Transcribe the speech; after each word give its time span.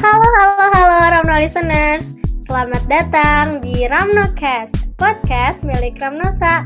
Halo, 0.00 0.24
halo, 0.24 0.66
halo 0.72 0.96
Ramno 1.12 1.44
listeners. 1.44 2.16
Selamat 2.48 2.88
datang 2.88 3.60
di 3.60 3.84
Ramnocast, 3.84 4.96
podcast 4.96 5.60
milik 5.60 6.00
Ramnosa. 6.00 6.64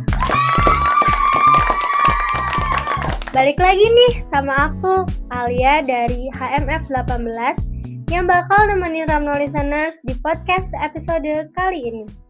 Balik 3.35 3.59
lagi 3.59 3.91
nih 3.91 4.23
sama 4.23 4.71
aku, 4.71 5.03
Alia 5.35 5.83
dari 5.83 6.31
HMF 6.31 6.87
18 6.87 8.15
yang 8.15 8.31
bakal 8.31 8.71
nemenin 8.71 9.11
Ramno 9.11 9.35
listeners 9.35 9.99
di 10.07 10.15
podcast 10.23 10.71
episode 10.79 11.51
kali 11.59 11.91
ini. 11.91 12.24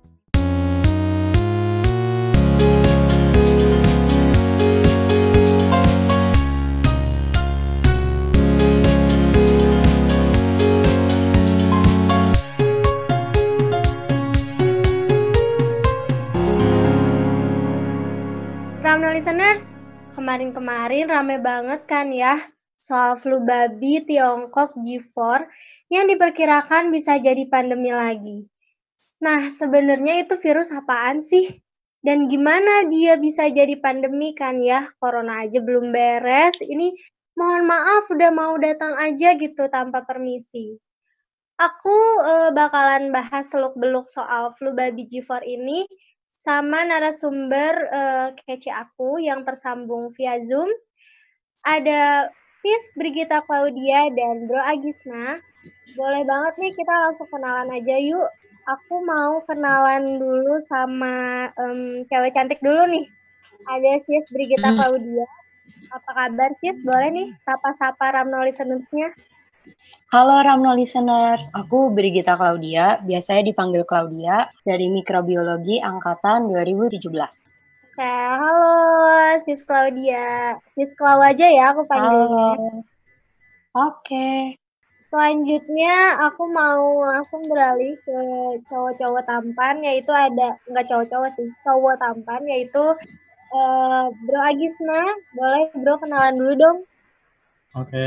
Ramno 19.05 19.21
listeners, 19.21 19.77
kemarin-kemarin 20.17 21.13
rame 21.13 21.37
banget 21.37 21.85
kan 21.85 22.09
ya 22.09 22.41
soal 22.81 23.21
flu 23.21 23.45
babi 23.45 24.01
Tiongkok 24.01 24.81
G4 24.81 25.45
yang 25.93 26.09
diperkirakan 26.09 26.89
bisa 26.89 27.21
jadi 27.21 27.45
pandemi 27.45 27.93
lagi. 27.93 28.49
Nah, 29.21 29.53
sebenarnya 29.53 30.25
itu 30.25 30.41
virus 30.41 30.73
apaan 30.73 31.21
sih? 31.21 31.53
Dan 32.01 32.33
gimana 32.33 32.89
dia 32.89 33.21
bisa 33.21 33.45
jadi 33.45 33.77
pandemi 33.77 34.33
kan 34.33 34.57
ya? 34.57 34.89
Corona 34.97 35.45
aja 35.45 35.61
belum 35.61 35.93
beres, 35.93 36.57
ini 36.65 36.97
mohon 37.37 37.69
maaf 37.69 38.09
udah 38.09 38.33
mau 38.33 38.57
datang 38.57 38.97
aja 38.97 39.37
gitu 39.37 39.69
tanpa 39.69 40.09
permisi. 40.09 40.81
Aku 41.61 42.25
uh, 42.25 42.57
bakalan 42.57 43.13
bahas 43.13 43.53
seluk-beluk 43.53 44.09
soal 44.09 44.57
flu 44.57 44.73
babi 44.73 45.05
G4 45.05 45.45
ini 45.45 45.85
sama 46.45 46.85
narasumber 46.85 47.89
uh, 47.89 48.29
kece 48.45 48.69
aku 48.69 49.17
yang 49.17 49.49
tersambung 49.49 50.13
via 50.13 50.37
Zoom. 50.45 50.69
Ada 51.65 52.29
Tis 52.61 52.85
Brigita 52.93 53.41
Claudia 53.49 54.13
dan 54.13 54.45
Bro 54.45 54.61
Agisna. 54.61 55.41
Boleh 55.97 56.21
banget 56.29 56.55
nih 56.61 56.73
kita 56.77 56.93
langsung 56.93 57.25
kenalan 57.33 57.73
aja 57.73 57.97
yuk. 57.97 58.29
Aku 58.69 59.01
mau 59.05 59.41
kenalan 59.49 60.21
dulu 60.21 60.61
sama 60.61 61.49
um, 61.57 62.05
cewek 62.13 62.37
cantik 62.37 62.61
dulu 62.61 62.85
nih. 62.93 63.09
Ada 63.65 64.05
Sis 64.05 64.29
Brigita 64.29 64.69
hmm. 64.69 64.77
Claudia. 64.77 65.25
Apa 65.97 66.11
kabar 66.13 66.53
Sis? 66.61 66.85
Boleh 66.85 67.09
nih 67.09 67.29
sapa-sapa 67.41 68.21
Ramno 68.21 68.45
listeners-nya. 68.45 69.17
Halo 70.15 70.47
Ramno 70.47 70.79
listeners, 70.79 71.43
aku 71.51 71.91
Brigita 71.91 72.39
Claudia, 72.39 73.03
biasanya 73.03 73.51
dipanggil 73.51 73.83
Claudia, 73.83 74.47
dari 74.63 74.87
Mikrobiologi 74.87 75.83
Angkatan 75.83 76.47
2017. 76.47 77.03
Oke, 77.95 78.15
halo 78.39 78.79
Sis 79.43 79.63
Claudia. 79.67 80.59
Sis 80.79 80.95
Clau 80.95 81.19
aja 81.19 81.47
ya 81.47 81.75
aku 81.75 81.87
panggilnya. 81.87 82.27
Halo. 82.27 82.83
Oke. 83.75 84.59
Selanjutnya 85.11 86.19
aku 86.27 86.43
mau 86.51 87.07
langsung 87.07 87.43
beralih 87.47 87.95
ke 88.03 88.19
cowok-cowok 88.67 89.23
tampan, 89.27 89.79
yaitu 89.83 90.11
ada, 90.11 90.59
nggak 90.71 90.91
cowok-cowok 90.91 91.31
sih, 91.31 91.47
cowok 91.63 91.99
tampan, 92.03 92.43
yaitu 92.51 92.83
uh, 93.55 94.11
Bro 94.27 94.41
Agisna. 94.43 95.03
Boleh 95.39 95.71
Bro 95.79 96.03
kenalan 96.03 96.35
dulu 96.35 96.55
dong. 96.59 96.79
Oke, 97.75 98.07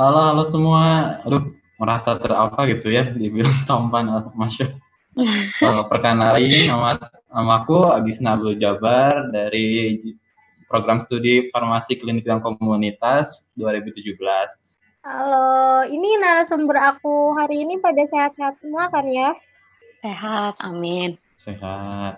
halo 0.00 0.24
halo 0.24 0.48
semua. 0.48 1.20
Aduh, 1.28 1.52
merasa 1.76 2.16
terapa 2.16 2.64
gitu 2.64 2.88
ya 2.88 3.12
dibilang 3.12 3.52
tampan 3.68 4.08
masya. 4.32 4.72
Kalau 5.60 5.84
perkenalin 5.84 6.72
nama 6.72 6.96
nama 7.28 7.60
aku 7.60 7.92
Agis 7.92 8.24
Nabul 8.24 8.56
Jabar 8.56 9.28
dari 9.28 10.00
program 10.64 11.04
studi 11.04 11.52
farmasi 11.52 12.00
klinik 12.00 12.24
dan 12.24 12.40
komunitas 12.40 13.44
2017. 13.60 14.16
Halo, 15.04 15.84
ini 15.92 16.16
narasumber 16.16 16.80
aku 16.80 17.36
hari 17.36 17.68
ini 17.68 17.76
pada 17.84 18.00
sehat-sehat 18.08 18.64
semua 18.64 18.88
kan 18.88 19.04
ya? 19.12 19.36
Sehat, 20.00 20.56
amin. 20.64 21.20
Sehat. 21.36 22.16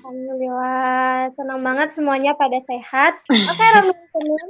Alhamdulillah, 0.00 1.28
senang 1.36 1.60
banget 1.60 1.94
semuanya 1.94 2.32
pada 2.32 2.56
sehat. 2.64 3.20
Oke, 3.30 3.66
teman-teman. 3.78 4.46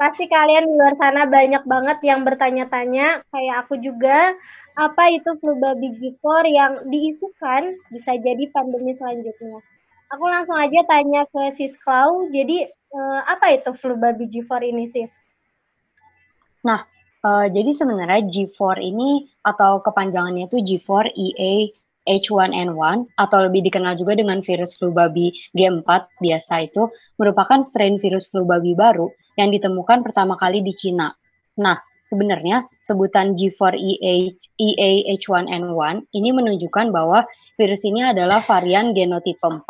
Pasti 0.00 0.24
kalian 0.24 0.64
di 0.64 0.72
luar 0.80 0.96
sana 0.96 1.28
banyak 1.28 1.60
banget 1.68 1.98
yang 2.08 2.24
bertanya-tanya, 2.24 3.20
kayak 3.28 3.56
aku 3.68 3.76
juga, 3.76 4.32
apa 4.72 5.12
itu 5.12 5.28
flu 5.36 5.60
babi 5.60 5.92
G4 6.00 6.24
yang 6.48 6.72
diisukan 6.88 7.76
bisa 7.92 8.16
jadi 8.16 8.48
pandemi 8.48 8.96
selanjutnya. 8.96 9.60
Aku 10.16 10.24
langsung 10.24 10.56
aja 10.56 10.80
tanya 10.88 11.28
ke 11.28 11.52
Sis 11.52 11.76
Klau, 11.76 12.32
jadi 12.32 12.72
eh, 12.72 13.20
apa 13.28 13.52
itu 13.52 13.76
flu 13.76 14.00
babi 14.00 14.24
G4 14.24 14.72
ini 14.72 14.88
Sis? 14.88 15.12
Nah, 16.64 16.80
uh, 17.24 17.46
jadi 17.48 17.70
sebenarnya 17.72 18.24
G4 18.24 18.80
ini 18.80 19.28
atau 19.44 19.80
kepanjangannya 19.80 20.48
itu 20.48 20.60
G4 20.60 21.12
EA 21.16 21.72
H1N1 22.10 23.14
atau 23.14 23.38
lebih 23.46 23.62
dikenal 23.70 23.94
juga 23.94 24.18
dengan 24.18 24.42
virus 24.42 24.74
flu 24.74 24.90
babi 24.90 25.30
G4 25.54 26.18
biasa 26.18 26.66
itu 26.66 26.90
merupakan 27.14 27.62
strain 27.62 28.02
virus 28.02 28.26
flu 28.26 28.42
babi 28.42 28.74
baru 28.74 29.06
yang 29.38 29.54
ditemukan 29.54 30.02
pertama 30.02 30.34
kali 30.34 30.66
di 30.66 30.74
Cina. 30.74 31.14
Nah, 31.62 31.78
sebenarnya 32.10 32.66
sebutan 32.82 33.38
G4EH, 33.38 34.34
EAH1N1 34.58 36.10
ini 36.10 36.30
menunjukkan 36.34 36.90
bahwa 36.90 37.22
virus 37.54 37.86
ini 37.86 38.02
adalah 38.02 38.42
varian 38.42 38.90
genotipe 38.90 39.46
4. 39.46 39.62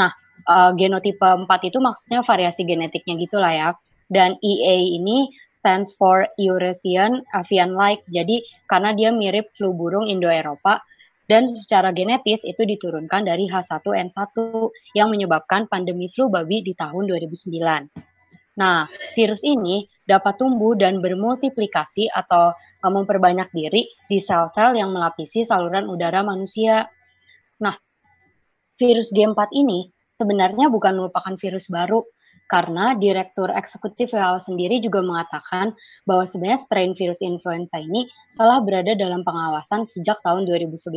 Nah, 0.00 0.10
uh, 0.48 0.72
genotipe 0.72 1.20
4 1.20 1.44
itu 1.68 1.78
maksudnya 1.84 2.24
variasi 2.24 2.64
genetiknya 2.64 3.14
gitulah 3.20 3.52
ya. 3.52 3.68
Dan 4.08 4.38
EA 4.40 4.96
ini 4.96 5.28
stands 5.52 5.92
for 5.98 6.30
Eurasian 6.38 7.26
avian-like. 7.34 8.06
Jadi 8.08 8.40
karena 8.70 8.94
dia 8.94 9.10
mirip 9.10 9.50
flu 9.52 9.74
burung 9.74 10.06
Indo-Eropa 10.06 10.78
dan 11.26 11.50
secara 11.52 11.90
genetis 11.90 12.42
itu 12.46 12.62
diturunkan 12.62 13.26
dari 13.26 13.50
H1N1 13.50 14.34
yang 14.94 15.10
menyebabkan 15.10 15.66
pandemi 15.66 16.10
flu 16.14 16.30
babi 16.30 16.62
di 16.62 16.72
tahun 16.78 17.10
2009. 17.10 18.06
Nah, 18.56 18.88
virus 19.12 19.44
ini 19.44 19.84
dapat 20.08 20.40
tumbuh 20.40 20.72
dan 20.72 21.04
bermultiplikasi 21.04 22.08
atau 22.08 22.56
uh, 22.56 22.90
memperbanyak 22.90 23.52
diri 23.52 23.84
di 24.08 24.16
sel-sel 24.16 24.72
yang 24.78 24.96
melapisi 24.96 25.44
saluran 25.44 25.90
udara 25.92 26.24
manusia. 26.24 26.88
Nah, 27.60 27.76
virus 28.80 29.12
G4 29.12 29.52
ini 29.52 29.92
sebenarnya 30.16 30.72
bukan 30.72 30.96
merupakan 30.96 31.36
virus 31.36 31.68
baru 31.68 32.00
karena 32.46 32.94
Direktur 32.94 33.50
Eksekutif 33.50 34.14
WHO 34.14 34.38
sendiri 34.38 34.78
juga 34.78 35.02
mengatakan 35.02 35.74
bahwa 36.06 36.26
sebenarnya 36.26 36.62
strain 36.62 36.92
virus 36.94 37.18
influenza 37.22 37.82
ini 37.82 38.06
telah 38.38 38.62
berada 38.62 38.94
dalam 38.94 39.26
pengawasan 39.26 39.86
sejak 39.86 40.22
tahun 40.22 40.46
2011. 40.46 40.94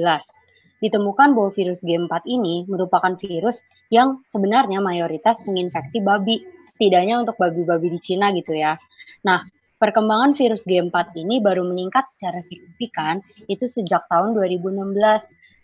Ditemukan 0.80 1.36
bahwa 1.36 1.52
virus 1.52 1.84
G4 1.84 2.24
ini 2.30 2.64
merupakan 2.70 3.12
virus 3.20 3.60
yang 3.92 4.24
sebenarnya 4.32 4.80
mayoritas 4.80 5.44
menginfeksi 5.44 6.00
babi 6.00 6.40
setidaknya 6.72 7.20
untuk 7.20 7.36
babi-babi 7.36 7.92
di 7.92 8.00
Cina 8.00 8.32
gitu 8.32 8.56
ya. 8.56 8.80
Nah, 9.28 9.44
perkembangan 9.82 10.40
virus 10.40 10.64
G4 10.64 11.20
ini 11.20 11.44
baru 11.44 11.68
meningkat 11.68 12.08
secara 12.16 12.40
signifikan 12.40 13.20
itu 13.52 13.68
sejak 13.68 14.08
tahun 14.08 14.32
2016 14.38 14.96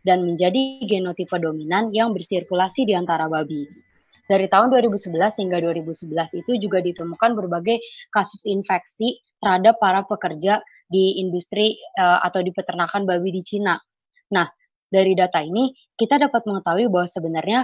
dan 0.03 0.28
menjadi 0.28 0.84
genotipe 0.84 1.40
dominan 1.40 1.95
yang 1.95 2.12
bersirkulasi 2.12 2.84
di 2.84 2.94
antara 2.94 3.31
babi. 3.31 3.84
Dari 4.25 4.50
tahun 4.50 4.74
2011 4.74 5.13
hingga 5.41 5.58
2011 5.62 6.41
itu 6.41 6.52
juga 6.58 6.81
ditemukan 6.81 7.38
berbagai 7.38 7.78
kasus 8.09 8.41
infeksi 8.50 9.22
terhadap 9.38 9.78
para 9.78 10.02
pekerja 10.02 10.66
di 10.90 11.22
industri 11.22 11.78
uh, 12.01 12.25
atau 12.25 12.42
di 12.42 12.50
peternakan 12.50 13.06
babi 13.06 13.30
di 13.30 13.42
Cina. 13.45 13.77
Nah, 14.33 14.50
dari 14.89 15.13
data 15.13 15.42
ini 15.42 15.74
kita 15.94 16.18
dapat 16.18 16.45
mengetahui 16.45 16.89
bahwa 16.89 17.06
sebenarnya 17.06 17.60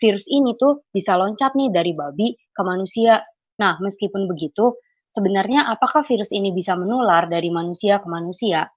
virus 0.00 0.28
ini 0.28 0.56
tuh 0.56 0.84
bisa 0.92 1.16
loncat 1.16 1.52
nih 1.56 1.72
dari 1.72 1.92
babi 1.92 2.32
ke 2.32 2.62
manusia. 2.64 3.20
Nah, 3.60 3.80
meskipun 3.80 4.28
begitu, 4.28 4.76
sebenarnya 5.12 5.68
apakah 5.68 6.04
virus 6.04 6.32
ini 6.32 6.52
bisa 6.52 6.76
menular 6.76 7.28
dari 7.28 7.48
manusia 7.48 8.00
ke 8.00 8.08
manusia? 8.08 8.68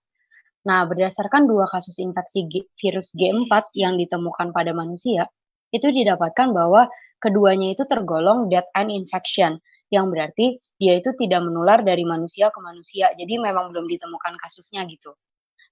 Nah, 0.68 0.84
berdasarkan 0.88 1.48
dua 1.48 1.68
kasus 1.72 2.00
infeksi 2.04 2.48
virus 2.80 3.16
G4 3.16 3.72
yang 3.76 3.96
ditemukan 3.96 4.52
pada 4.52 4.76
manusia, 4.76 5.28
itu 5.72 5.88
didapatkan 5.88 6.52
bahwa 6.52 6.88
keduanya 7.20 7.76
itu 7.76 7.84
tergolong 7.86 8.48
dead 8.48 8.66
end 8.74 8.90
infection, 8.92 9.60
yang 9.92 10.10
berarti 10.10 10.60
dia 10.80 10.96
itu 10.96 11.12
tidak 11.20 11.44
menular 11.44 11.84
dari 11.84 12.08
manusia 12.08 12.50
ke 12.50 12.60
manusia. 12.64 13.12
Jadi 13.14 13.36
memang 13.36 13.76
belum 13.76 13.86
ditemukan 13.86 14.40
kasusnya 14.40 14.88
gitu. 14.88 15.14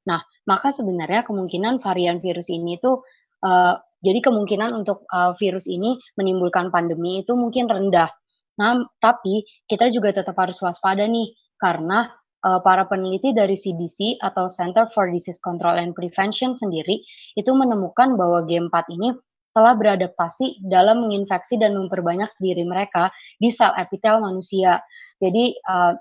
Nah, 0.07 0.19
maka 0.47 0.75
sebenarnya 0.75 1.23
kemungkinan 1.23 1.79
varian 1.79 2.19
virus 2.19 2.51
ini 2.51 2.79
itu 2.79 3.03
uh, 3.43 3.75
jadi 4.03 4.19
kemungkinan 4.23 4.71
untuk 4.75 5.07
uh, 5.09 5.33
virus 5.39 5.65
ini 5.65 5.99
menimbulkan 6.19 6.69
pandemi 6.69 7.23
itu 7.23 7.33
mungkin 7.33 7.67
rendah. 7.71 8.11
Nah, 8.59 8.83
tapi 8.99 9.47
kita 9.67 9.91
juga 9.91 10.11
tetap 10.15 10.35
harus 10.37 10.59
waspada 10.63 11.07
nih 11.07 11.35
karena 11.59 12.11
uh, 12.45 12.59
para 12.61 12.85
peneliti 12.85 13.33
dari 13.33 13.57
CDC 13.57 14.21
atau 14.21 14.47
Center 14.47 14.87
for 14.93 15.09
Disease 15.09 15.41
Control 15.41 15.77
and 15.77 15.93
Prevention 15.97 16.53
sendiri 16.53 17.03
itu 17.35 17.51
menemukan 17.53 18.15
bahwa 18.15 18.45
G4 18.45 18.75
ini 18.95 19.13
telah 19.57 19.73
beradaptasi 19.73 20.61
dalam 20.61 21.09
menginfeksi 21.09 21.57
dan 21.57 21.73
memperbanyak 21.73 22.29
diri 22.37 22.61
mereka 22.61 23.09
di 23.41 23.49
sel 23.49 23.73
epitel 23.73 24.21
manusia. 24.21 24.85
Jadi 25.17 25.57
uh, 25.65 25.97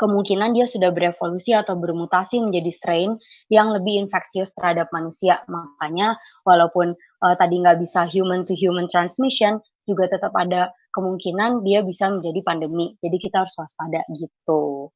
kemungkinan 0.00 0.56
dia 0.56 0.64
sudah 0.64 0.88
berevolusi 0.88 1.52
atau 1.52 1.76
bermutasi 1.76 2.40
menjadi 2.40 2.70
strain 2.72 3.10
yang 3.52 3.76
lebih 3.76 4.08
infeksius 4.08 4.56
terhadap 4.56 4.88
manusia. 4.88 5.44
Makanya 5.52 6.16
walaupun 6.48 6.96
uh, 7.20 7.34
tadi 7.36 7.60
nggak 7.60 7.76
bisa 7.84 8.08
human 8.08 8.48
to 8.48 8.56
human 8.56 8.88
transmission, 8.88 9.60
juga 9.84 10.08
tetap 10.08 10.32
ada 10.32 10.72
kemungkinan 10.96 11.60
dia 11.60 11.84
bisa 11.84 12.08
menjadi 12.08 12.40
pandemi. 12.40 12.96
Jadi 13.04 13.16
kita 13.20 13.44
harus 13.44 13.52
waspada 13.60 14.00
gitu. 14.16 14.88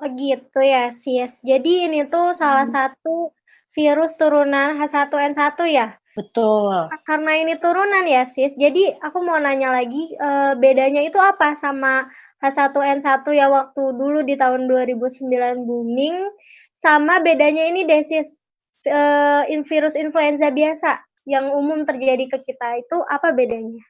Oh 0.00 0.08
gitu 0.16 0.60
ya, 0.62 0.94
Sis. 0.94 1.42
Jadi 1.42 1.90
ini 1.90 2.06
tuh 2.06 2.32
salah 2.38 2.64
hmm. 2.64 2.72
satu 2.72 3.34
virus 3.74 4.16
turunan 4.16 4.78
H1N1 4.80 5.58
ya? 5.68 5.99
Betul. 6.18 6.90
Karena 7.06 7.32
ini 7.38 7.54
turunan 7.56 8.02
ya, 8.02 8.26
Sis. 8.26 8.58
Jadi 8.58 8.90
aku 8.98 9.22
mau 9.22 9.38
nanya 9.38 9.70
lagi, 9.70 10.10
uh, 10.18 10.58
bedanya 10.58 11.06
itu 11.06 11.16
apa 11.22 11.54
sama 11.54 12.10
H1N1 12.42 13.22
yang 13.30 13.54
waktu 13.54 13.82
dulu 13.94 14.26
di 14.26 14.34
tahun 14.34 14.66
2009 14.66 15.62
booming, 15.62 16.16
sama 16.74 17.22
bedanya 17.22 17.70
ini 17.70 17.86
deh, 17.86 18.02
Sis, 18.02 18.40
uh, 18.90 19.46
virus 19.46 19.94
influenza 19.94 20.50
biasa 20.50 20.98
yang 21.30 21.54
umum 21.54 21.86
terjadi 21.86 22.26
ke 22.26 22.38
kita 22.42 22.82
itu 22.82 22.96
apa 23.06 23.30
bedanya? 23.30 23.84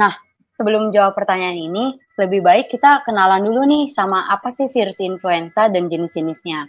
Nah, 0.00 0.16
sebelum 0.56 0.88
jawab 0.88 1.12
pertanyaan 1.18 1.58
ini, 1.58 1.84
lebih 2.16 2.40
baik 2.40 2.72
kita 2.72 3.04
kenalan 3.04 3.44
dulu 3.44 3.68
nih 3.68 3.92
sama 3.92 4.24
apa 4.32 4.56
sih 4.56 4.72
virus 4.72 5.04
influenza 5.04 5.68
dan 5.68 5.92
jenis-jenisnya. 5.92 6.64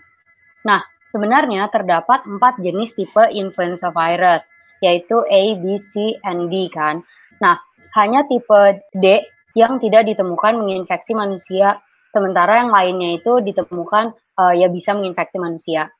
Nah, 0.68 0.82
sebenarnya 1.12 1.68
terdapat 1.70 2.24
empat 2.26 2.58
jenis 2.64 2.96
tipe 2.96 3.24
influenza 3.32 3.92
virus, 3.92 4.44
yaitu 4.82 5.22
A, 5.28 5.44
B, 5.60 5.78
C, 5.78 6.18
and 6.26 6.50
D 6.50 6.72
kan. 6.72 7.06
Nah, 7.44 7.60
hanya 7.96 8.26
tipe 8.26 8.82
D 8.96 9.22
yang 9.54 9.78
tidak 9.84 10.08
ditemukan 10.08 10.58
menginfeksi 10.64 11.12
manusia, 11.12 11.84
sementara 12.16 12.64
yang 12.64 12.72
lainnya 12.72 13.20
itu 13.20 13.44
ditemukan 13.44 14.16
uh, 14.40 14.54
ya 14.56 14.72
bisa 14.72 14.96
menginfeksi 14.96 15.38
manusia. 15.38 15.92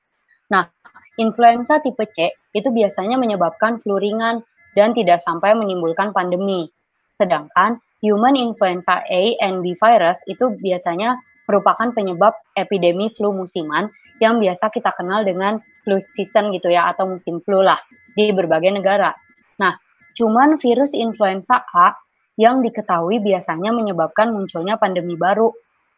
Nah, 0.52 0.72
influenza 1.20 1.84
tipe 1.84 2.08
C 2.16 2.32
itu 2.56 2.72
biasanya 2.72 3.20
menyebabkan 3.20 3.84
flu 3.84 4.00
ringan 4.00 4.44
dan 4.76 4.96
tidak 4.96 5.20
sampai 5.24 5.52
menimbulkan 5.56 6.16
pandemi. 6.16 6.72
Sedangkan 7.20 7.84
human 8.00 8.40
influenza 8.40 9.04
A 9.04 9.24
and 9.44 9.62
B 9.62 9.76
virus 9.76 10.18
itu 10.32 10.52
biasanya 10.58 11.20
merupakan 11.46 11.92
penyebab 11.92 12.32
epidemi 12.56 13.12
flu 13.20 13.36
musiman 13.36 13.92
yang 14.22 14.38
biasa 14.38 14.70
kita 14.70 14.94
kenal 14.94 15.26
dengan 15.26 15.58
flu 15.82 15.98
season 15.98 16.54
gitu 16.54 16.70
ya 16.70 16.94
atau 16.94 17.10
musim 17.10 17.42
flu 17.42 17.66
lah 17.66 17.82
di 18.14 18.30
berbagai 18.30 18.70
negara. 18.70 19.12
Nah, 19.58 19.74
cuman 20.14 20.62
virus 20.62 20.94
influenza 20.94 21.66
A 21.74 21.98
yang 22.38 22.62
diketahui 22.62 23.20
biasanya 23.20 23.74
menyebabkan 23.74 24.30
munculnya 24.30 24.78
pandemi 24.78 25.18
baru. 25.18 25.50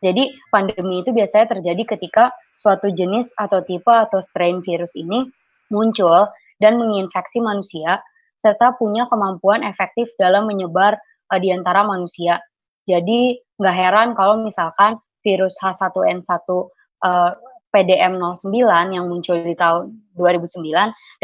Jadi, 0.03 0.35
pandemi 0.51 1.03
itu 1.03 1.11
biasanya 1.15 1.59
terjadi 1.59 1.95
ketika 1.95 2.31
suatu 2.59 2.91
jenis 2.91 3.31
atau 3.39 3.63
tipe 3.63 3.91
atau 3.91 4.19
strain 4.19 4.59
virus 4.63 4.91
ini 4.95 5.27
muncul 5.71 6.27
dan 6.59 6.79
menginfeksi 6.79 7.39
manusia 7.39 8.03
serta 8.43 8.75
punya 8.75 9.07
kemampuan 9.07 9.63
efektif 9.63 10.11
dalam 10.19 10.47
menyebar 10.51 10.99
uh, 11.31 11.39
di 11.39 11.51
antara 11.55 11.87
manusia. 11.87 12.43
Jadi 12.83 13.39
nggak 13.55 13.75
heran 13.75 14.11
kalau 14.19 14.43
misalkan 14.43 14.99
virus 15.23 15.55
H1N1 15.63 16.27
uh, 16.43 17.31
PDM09 17.73 18.53
yang 18.93 19.09
muncul 19.09 19.41
di 19.41 19.57
tahun 19.57 19.97
2009 20.15 20.61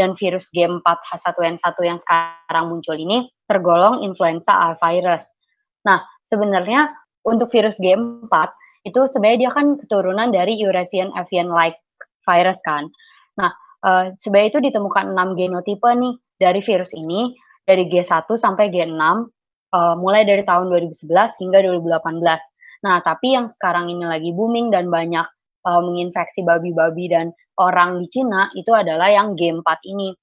dan 0.01 0.09
virus 0.17 0.49
G4 0.49 0.81
H1N1 0.83 1.77
yang 1.85 2.01
sekarang 2.01 2.65
muncul 2.73 2.97
ini 2.97 3.29
tergolong 3.45 4.01
influenza 4.01 4.49
A 4.51 4.73
virus. 4.81 5.29
Nah, 5.85 6.01
sebenarnya 6.25 6.89
untuk 7.21 7.53
virus 7.53 7.77
G4 7.77 8.33
itu 8.89 8.99
sebenarnya 9.05 9.39
dia 9.45 9.51
kan 9.53 9.77
keturunan 9.77 10.29
dari 10.33 10.57
Eurasian 10.57 11.13
avian 11.13 11.53
like 11.53 11.77
virus 12.25 12.57
kan. 12.65 12.89
Nah, 13.37 13.53
uh, 13.85 14.09
sebenarnya 14.17 14.57
itu 14.57 14.61
ditemukan 14.73 15.13
6 15.13 15.37
genotipe 15.37 15.89
nih 15.93 16.13
dari 16.41 16.59
virus 16.65 16.91
ini 16.97 17.37
dari 17.69 17.85
G1 17.85 18.25
sampai 18.25 18.73
G6 18.73 18.97
uh, 18.97 19.95
mulai 19.99 20.25
dari 20.25 20.41
tahun 20.41 20.73
2011 20.73 21.13
hingga 21.45 21.59
2018. 21.61 22.25
Nah, 22.79 22.97
tapi 23.03 23.35
yang 23.35 23.51
sekarang 23.51 23.91
ini 23.91 24.07
lagi 24.07 24.31
booming 24.31 24.71
dan 24.71 24.87
banyak 24.87 25.27
uh, 25.65 25.81
menginfeksi 25.83 26.45
babi-babi 26.45 27.11
dan 27.11 27.31
orang 27.59 27.99
di 28.03 28.07
Cina 28.11 28.47
itu 28.55 28.71
adalah 28.71 29.11
yang 29.11 29.35
G4 29.35 29.67
ini. 29.89 30.15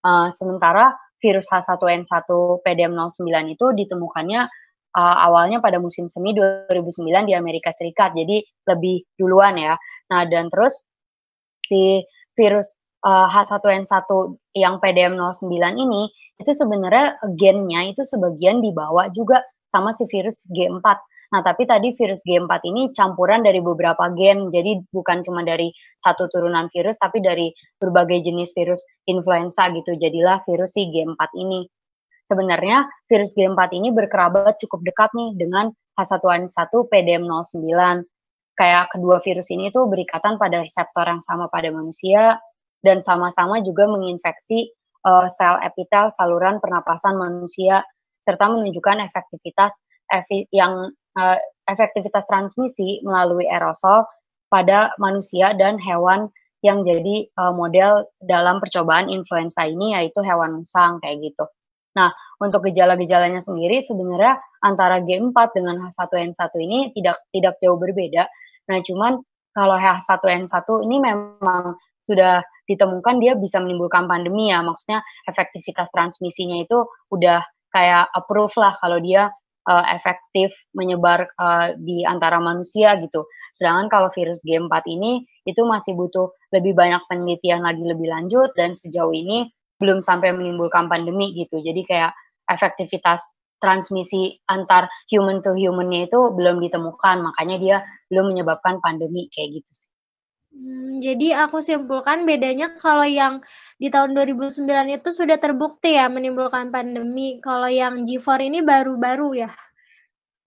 Uh, 0.00 0.32
sementara 0.32 0.96
virus 1.20 1.52
H1N1 1.52 2.24
PDM09 2.64 3.28
itu 3.52 3.66
ditemukannya 3.76 4.48
uh, 4.96 5.16
awalnya 5.28 5.60
pada 5.60 5.76
musim 5.76 6.08
semi 6.08 6.32
2009 6.32 7.28
di 7.28 7.34
Amerika 7.36 7.70
Serikat. 7.70 8.16
Jadi 8.16 8.42
lebih 8.66 9.04
duluan 9.20 9.60
ya. 9.60 9.76
Nah, 10.10 10.24
dan 10.26 10.48
terus 10.48 10.80
si 11.68 12.02
virus 12.34 12.74
uh, 13.06 13.28
H1N1 13.28 14.08
yang 14.56 14.80
PDM09 14.82 15.54
ini 15.76 16.10
itu 16.40 16.50
sebenarnya 16.56 17.20
gennya 17.36 17.92
itu 17.92 18.02
sebagian 18.02 18.64
dibawa 18.64 19.12
juga 19.12 19.44
sama 19.70 19.92
si 19.92 20.08
virus 20.08 20.48
G4. 20.50 20.82
Nah, 21.30 21.46
tapi 21.46 21.62
tadi 21.62 21.94
virus 21.94 22.26
G4 22.26 22.50
ini 22.66 22.90
campuran 22.90 23.46
dari 23.46 23.62
beberapa 23.62 24.10
gen, 24.18 24.50
jadi 24.50 24.82
bukan 24.90 25.22
cuma 25.22 25.46
dari 25.46 25.70
satu 26.02 26.26
turunan 26.26 26.66
virus, 26.74 26.98
tapi 26.98 27.22
dari 27.22 27.54
berbagai 27.78 28.26
jenis 28.26 28.50
virus 28.50 28.82
influenza 29.06 29.70
gitu. 29.70 29.94
Jadilah 29.94 30.42
virus 30.42 30.74
si 30.74 30.90
G4 30.90 31.22
ini. 31.38 31.70
Sebenarnya 32.26 32.86
virus 33.06 33.30
G4 33.38 33.62
ini 33.78 33.94
berkerabat 33.94 34.58
cukup 34.58 34.82
dekat 34.82 35.10
nih 35.14 35.38
dengan 35.38 35.70
H1N1 35.94 36.70
PDM09. 36.90 37.78
Kayak 38.58 38.84
kedua 38.90 39.22
virus 39.22 39.48
ini 39.54 39.70
tuh 39.70 39.86
berikatan 39.86 40.34
pada 40.34 40.66
reseptor 40.66 41.06
yang 41.06 41.22
sama 41.22 41.46
pada 41.46 41.70
manusia 41.70 42.42
dan 42.82 43.00
sama-sama 43.06 43.62
juga 43.62 43.86
menginfeksi 43.86 44.74
uh, 45.06 45.30
sel 45.30 45.62
epitel 45.64 46.12
saluran 46.12 46.60
pernapasan 46.60 47.16
manusia 47.16 47.86
serta 48.20 48.52
menunjukkan 48.52 49.00
efektivitas 49.10 49.72
yang 50.52 50.92
uh, 51.18 51.38
efektivitas 51.70 52.26
transmisi 52.26 53.00
melalui 53.06 53.46
aerosol 53.46 54.06
pada 54.50 54.90
manusia 54.98 55.54
dan 55.54 55.78
hewan 55.78 56.30
yang 56.60 56.84
jadi 56.84 57.30
uh, 57.40 57.54
model 57.56 58.04
dalam 58.20 58.60
percobaan 58.60 59.08
influenza 59.08 59.64
ini 59.64 59.96
yaitu 59.96 60.20
hewan 60.20 60.60
musang 60.60 61.00
kayak 61.00 61.32
gitu. 61.32 61.48
Nah, 61.96 62.12
untuk 62.38 62.68
gejala-gejalanya 62.70 63.42
sendiri 63.42 63.82
sebenarnya 63.82 64.38
antara 64.62 65.02
G4 65.02 65.36
dengan 65.56 65.88
H1N1 65.88 66.52
ini 66.62 66.78
tidak 66.94 67.18
tidak 67.34 67.58
jauh 67.58 67.80
berbeda. 67.80 68.28
Nah, 68.70 68.78
cuman 68.84 69.18
kalau 69.56 69.74
H1N1 69.74 70.68
ini 70.86 70.96
memang 71.02 71.74
sudah 72.06 72.42
ditemukan 72.70 73.18
dia 73.18 73.34
bisa 73.34 73.58
menimbulkan 73.58 74.06
pandemi 74.06 74.54
ya. 74.54 74.62
Maksudnya 74.62 75.02
efektivitas 75.26 75.90
transmisinya 75.90 76.62
itu 76.62 76.86
udah 77.10 77.42
kayak 77.74 78.10
approve 78.14 78.54
lah 78.58 78.78
kalau 78.78 78.98
dia 79.02 79.30
uh, 79.68 79.84
efektif 79.92 80.54
menyebar 80.72 81.28
uh, 81.36 81.74
di 81.76 82.06
antara 82.06 82.38
manusia 82.40 82.96
gitu. 83.02 83.26
Sedangkan 83.56 83.90
kalau 83.92 84.08
virus 84.14 84.40
G4 84.46 84.72
ini 84.88 85.26
itu 85.44 85.60
masih 85.66 85.98
butuh 85.98 86.32
lebih 86.54 86.72
banyak 86.72 87.02
penelitian 87.10 87.66
lagi 87.66 87.82
lebih 87.82 88.08
lanjut 88.08 88.54
dan 88.56 88.72
sejauh 88.72 89.12
ini 89.12 89.50
belum 89.80 90.00
sampai 90.04 90.32
menimbulkan 90.36 90.86
pandemi 90.86 91.32
gitu. 91.34 91.60
Jadi 91.60 91.82
kayak 91.88 92.12
efektivitas 92.48 93.20
transmisi 93.60 94.40
antar 94.48 94.88
human 95.12 95.44
to 95.44 95.52
humannya 95.52 96.08
itu 96.08 96.18
belum 96.32 96.64
ditemukan, 96.64 97.16
makanya 97.20 97.56
dia 97.60 97.76
belum 98.08 98.32
menyebabkan 98.32 98.80
pandemi 98.80 99.28
kayak 99.28 99.60
gitu 99.60 99.70
sih. 99.84 99.90
Hmm, 100.50 100.98
jadi 100.98 101.46
aku 101.46 101.62
simpulkan 101.62 102.26
bedanya 102.26 102.74
kalau 102.74 103.06
yang 103.06 103.38
di 103.78 103.86
tahun 103.86 104.18
2009 104.18 104.66
itu 104.90 105.08
sudah 105.14 105.38
terbukti 105.38 105.94
ya 105.94 106.10
menimbulkan 106.10 106.74
pandemi, 106.74 107.38
kalau 107.38 107.70
yang 107.70 108.02
G4 108.02 108.50
ini 108.50 108.58
baru-baru 108.58 109.46
ya? 109.46 109.50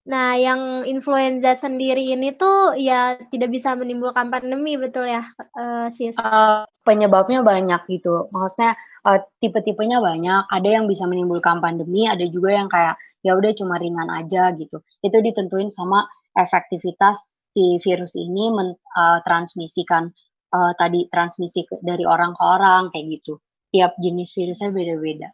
Nah, 0.03 0.36
yang 0.36 0.83
influenza 0.83 1.55
sendiri 1.55 2.12
ini 2.12 2.36
tuh 2.36 2.75
ya 2.75 3.15
tidak 3.31 3.55
bisa 3.55 3.72
menimbulkan 3.79 4.27
pandemi, 4.27 4.75
betul 4.75 5.07
ya, 5.07 5.24
uh, 5.55 5.88
Sis? 5.88 6.19
Uh, 6.19 6.67
penyebabnya 6.83 7.39
banyak 7.39 7.88
gitu, 7.88 8.27
maksudnya, 8.36 8.75
uh, 9.07 9.24
tipe-tipenya 9.39 10.03
banyak, 10.03 10.43
ada 10.51 10.67
yang 10.67 10.91
bisa 10.91 11.07
menimbulkan 11.07 11.63
pandemi, 11.63 12.12
ada 12.12 12.27
juga 12.27 12.51
yang 12.51 12.67
kayak, 12.67 13.00
ya 13.24 13.39
udah 13.39 13.55
cuma 13.55 13.79
ringan 13.79 14.12
aja 14.12 14.51
gitu. 14.60 14.83
Itu 15.00 15.24
ditentuin 15.24 15.72
sama 15.72 16.03
efektivitas 16.36 17.32
si 17.53 17.77
virus 17.86 18.17
ini 18.17 18.50
mentransmisikan 18.50 20.10
uh, 20.10 20.57
uh, 20.57 20.72
tadi 20.77 21.05
transmisi 21.10 21.65
ke, 21.69 21.77
dari 21.86 22.03
orang 22.05 22.33
ke 22.33 22.43
orang 22.43 22.89
kayak 22.89 23.22
gitu. 23.22 23.38
Tiap 23.74 23.98
jenis 23.98 24.33
virusnya 24.38 24.69
beda-beda. 24.69 25.29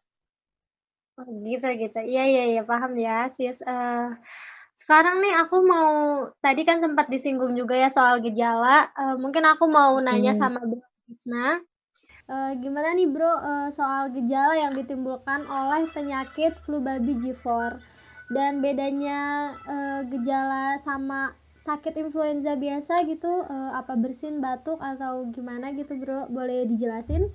Oh, 1.20 1.28
gitu 1.44 1.68
gitu. 1.76 2.00
Iya 2.00 2.24
iya 2.24 2.44
iya 2.56 2.64
paham 2.64 2.96
ya 2.96 3.28
sis. 3.28 3.60
Uh, 3.64 4.16
sekarang 4.80 5.20
nih 5.20 5.36
aku 5.44 5.60
mau 5.68 5.92
tadi 6.40 6.64
kan 6.64 6.80
sempat 6.80 7.12
disinggung 7.12 7.54
juga 7.60 7.76
ya 7.76 7.92
soal 7.92 8.24
gejala, 8.24 8.88
uh, 8.96 9.20
mungkin 9.20 9.44
aku 9.44 9.68
mau 9.68 10.00
nanya 10.00 10.32
hmm. 10.34 10.40
sama 10.40 10.60
Bro 10.64 10.82
Isna, 11.12 11.60
uh, 12.32 12.52
gimana 12.56 12.96
nih 12.96 13.12
Bro, 13.12 13.28
uh, 13.28 13.68
soal 13.76 14.16
gejala 14.16 14.56
yang 14.56 14.74
ditimbulkan 14.80 15.44
oleh 15.46 15.92
penyakit 15.92 16.56
flu 16.64 16.80
babi 16.80 17.20
G4 17.20 17.76
dan 18.32 18.64
bedanya 18.64 19.52
uh, 19.68 20.02
gejala 20.08 20.80
sama 20.82 21.36
sakit 21.70 22.02
influenza 22.02 22.58
biasa 22.58 23.06
gitu, 23.06 23.30
uh, 23.46 23.72
apa 23.78 23.94
bersin, 23.94 24.42
batuk, 24.42 24.82
atau 24.82 25.30
gimana 25.30 25.70
gitu 25.78 25.94
Bro, 25.94 26.34
boleh 26.34 26.66
dijelasin? 26.66 27.30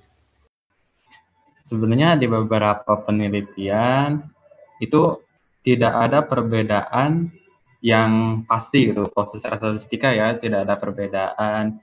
Sebenarnya 1.63 2.19
di 2.19 2.27
beberapa 2.27 2.99
penelitian 3.07 4.27
itu 4.83 5.23
tidak 5.63 5.95
ada 6.11 6.27
perbedaan 6.27 7.31
yang 7.79 8.43
pasti 8.45 8.91
gitu. 8.91 9.07
Proses 9.09 9.41
statistika 9.41 10.11
ya 10.11 10.35
tidak 10.37 10.67
ada 10.67 10.77
perbedaan 10.77 11.79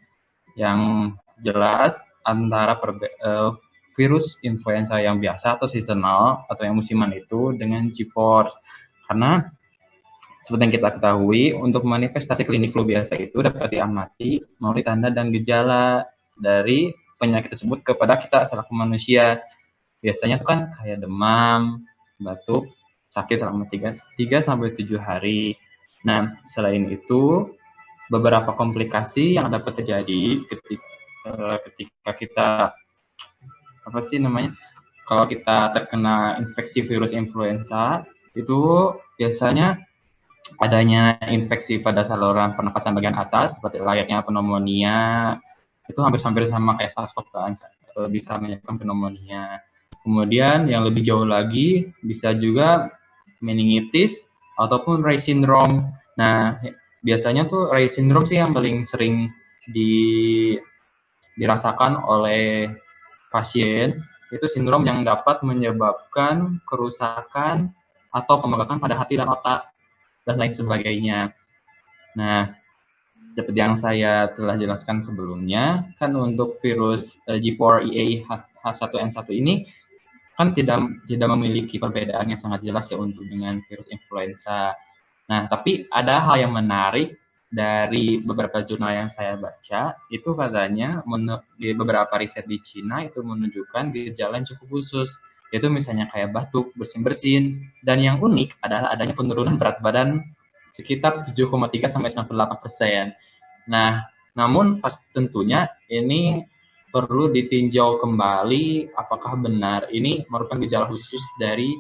yang 0.60 1.14
jelas 1.40 1.98
antara 2.22 2.78
uh, 3.26 3.56
virus 3.96 4.38
influenza 4.46 5.02
yang 5.02 5.18
biasa 5.18 5.58
atau 5.58 5.66
seasonal 5.72 6.46
atau 6.46 6.62
yang 6.68 6.78
musiman 6.78 7.10
itu 7.16 7.56
dengan 7.58 7.90
G-force. 7.90 8.54
Karena 9.08 9.50
seperti 10.42 10.62
yang 10.66 10.74
kita 10.74 10.90
ketahui 10.98 11.54
untuk 11.54 11.86
manifestasi 11.86 12.42
klinik 12.50 12.74
flu 12.74 12.82
biasa 12.82 13.14
itu 13.18 13.38
dapat 13.40 13.70
diamati 13.70 14.42
melalui 14.58 14.82
tanda 14.82 15.14
dan 15.14 15.30
gejala 15.30 16.10
dari 16.34 16.90
penyakit 17.22 17.54
tersebut 17.54 17.86
kepada 17.86 18.18
kita 18.18 18.50
selaku 18.50 18.74
manusia 18.74 19.46
biasanya 20.02 20.42
itu 20.42 20.46
kan 20.50 20.74
kayak 20.82 20.98
demam, 21.06 21.86
batuk, 22.18 22.74
sakit 23.14 23.38
selama 23.38 23.70
3, 23.70 24.18
3 24.18 24.42
sampai 24.42 24.74
7 24.74 24.98
hari. 24.98 25.54
Nah, 26.02 26.34
selain 26.50 26.90
itu 26.90 27.54
beberapa 28.10 28.58
komplikasi 28.58 29.38
yang 29.38 29.54
dapat 29.54 29.78
terjadi 29.78 30.42
ketika, 30.50 30.90
uh, 31.30 31.58
ketika 31.70 32.12
kita 32.18 32.50
apa 33.86 34.00
sih 34.10 34.18
namanya? 34.18 34.58
Kalau 35.06 35.30
kita 35.30 35.76
terkena 35.76 36.42
infeksi 36.42 36.82
virus 36.82 37.14
influenza 37.14 38.08
itu 38.34 38.96
biasanya 39.20 39.91
adanya 40.58 41.18
infeksi 41.30 41.80
pada 41.80 42.04
saluran 42.06 42.58
pernapasan 42.58 42.98
bagian 42.98 43.16
atas 43.16 43.56
seperti 43.56 43.80
layaknya 43.80 44.26
pneumonia 44.26 44.98
itu 45.88 46.00
hampir-hampir 46.02 46.50
sama 46.50 46.80
kayak 46.80 46.92
SARS-CoV 46.96 47.28
kan 47.32 47.52
bisa 48.08 48.40
menyebabkan 48.40 48.80
pneumonia. 48.80 49.60
Kemudian 50.02 50.66
yang 50.66 50.88
lebih 50.88 51.04
jauh 51.06 51.28
lagi 51.28 51.92
bisa 52.02 52.34
juga 52.34 52.90
meningitis 53.44 54.16
ataupun 54.58 55.04
Reye 55.04 55.22
syndrome. 55.22 55.92
Nah, 56.16 56.58
biasanya 57.04 57.46
tuh 57.46 57.70
Reye 57.70 57.92
syndrome 57.92 58.26
sih 58.26 58.40
yang 58.40 58.56
paling 58.56 58.88
sering 58.88 59.30
di 59.70 60.56
dirasakan 61.38 62.02
oleh 62.02 62.72
pasien 63.32 64.04
itu 64.32 64.46
sindrom 64.52 64.84
yang 64.84 65.04
dapat 65.04 65.44
menyebabkan 65.44 66.60
kerusakan 66.68 67.72
atau 68.12 68.36
pembengkakan 68.44 68.80
pada 68.80 69.00
hati 69.00 69.20
dan 69.20 69.32
otak 69.32 69.71
dan 70.26 70.36
lain 70.38 70.54
sebagainya. 70.54 71.34
Nah, 72.18 72.54
seperti 73.32 73.60
yang 73.60 73.80
saya 73.80 74.28
telah 74.36 74.60
jelaskan 74.60 75.02
sebelumnya, 75.02 75.88
kan 75.96 76.12
untuk 76.20 76.60
virus 76.60 77.16
eh, 77.32 77.40
G4EA 77.40 78.28
H1N1 78.62 79.28
ini 79.32 79.66
kan 80.36 80.58
tidak 80.58 80.80
tidak 81.06 81.30
memiliki 81.38 81.78
perbedaan 81.78 82.34
yang 82.34 82.40
sangat 82.40 82.66
jelas 82.66 82.90
ya 82.90 82.98
untuk 82.98 83.24
dengan 83.30 83.62
virus 83.68 83.88
influenza. 83.94 84.74
Nah, 85.30 85.48
tapi 85.48 85.86
ada 85.88 86.20
hal 86.24 86.44
yang 86.44 86.54
menarik 86.56 87.16
dari 87.52 88.24
beberapa 88.24 88.64
jurnal 88.64 88.96
yang 88.96 89.10
saya 89.12 89.36
baca, 89.36 89.96
itu 90.08 90.30
katanya 90.32 91.04
di 91.60 91.76
beberapa 91.76 92.16
riset 92.16 92.48
di 92.48 92.64
Cina 92.64 93.04
itu 93.04 93.20
menunjukkan 93.20 93.92
gejala 93.92 94.40
yang 94.40 94.48
cukup 94.56 94.80
khusus, 94.80 95.12
yaitu 95.52 95.68
misalnya 95.68 96.08
kayak 96.08 96.32
batuk, 96.32 96.72
bersin-bersin, 96.80 97.68
dan 97.84 98.00
yang 98.00 98.24
unik 98.24 98.56
adalah 98.64 98.96
adanya 98.96 99.12
penurunan 99.12 99.60
berat 99.60 99.84
badan 99.84 100.24
sekitar 100.72 101.28
7,3 101.28 101.92
sampai 101.92 102.16
98 102.16 102.64
persen. 102.64 103.12
Nah, 103.68 104.08
namun 104.32 104.80
pas 104.80 104.96
tentunya 105.12 105.68
ini 105.92 106.48
perlu 106.92 107.32
ditinjau 107.32 108.00
kembali 108.00 108.96
apakah 108.96 109.36
benar 109.40 109.92
ini 109.92 110.24
merupakan 110.32 110.60
gejala 110.64 110.88
khusus 110.92 111.24
dari 111.36 111.76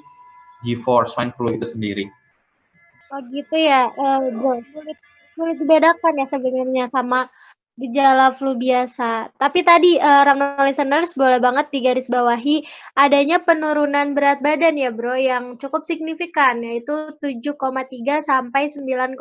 G4 0.63 1.07
swine 1.07 1.31
flu 1.35 1.47
itu 1.55 1.67
sendiri. 1.71 2.05
Oh 3.11 3.19
gitu 3.31 3.55
ya, 3.59 3.91
bro. 4.35 4.59
Sulit, 4.71 4.99
sulit 5.35 5.57
dibedakan 5.59 6.15
ya 6.15 6.27
sebenarnya 6.27 6.85
sama 6.87 7.27
gejala 7.81 8.29
flu 8.29 8.53
biasa. 8.53 9.33
Tapi 9.33 9.59
tadi 9.65 9.97
uh, 9.97 10.21
Ramno 10.21 10.61
listeners 10.61 11.17
boleh 11.17 11.41
banget 11.41 11.73
digaris 11.73 12.05
bawahi 12.05 12.61
adanya 12.93 13.41
penurunan 13.41 14.13
berat 14.13 14.45
badan 14.45 14.77
ya 14.77 14.93
bro 14.93 15.17
yang 15.17 15.57
cukup 15.57 15.81
signifikan 15.81 16.61
yaitu 16.61 16.93
7,3 17.17 17.57
sampai 18.21 18.69
9,8 18.69 19.17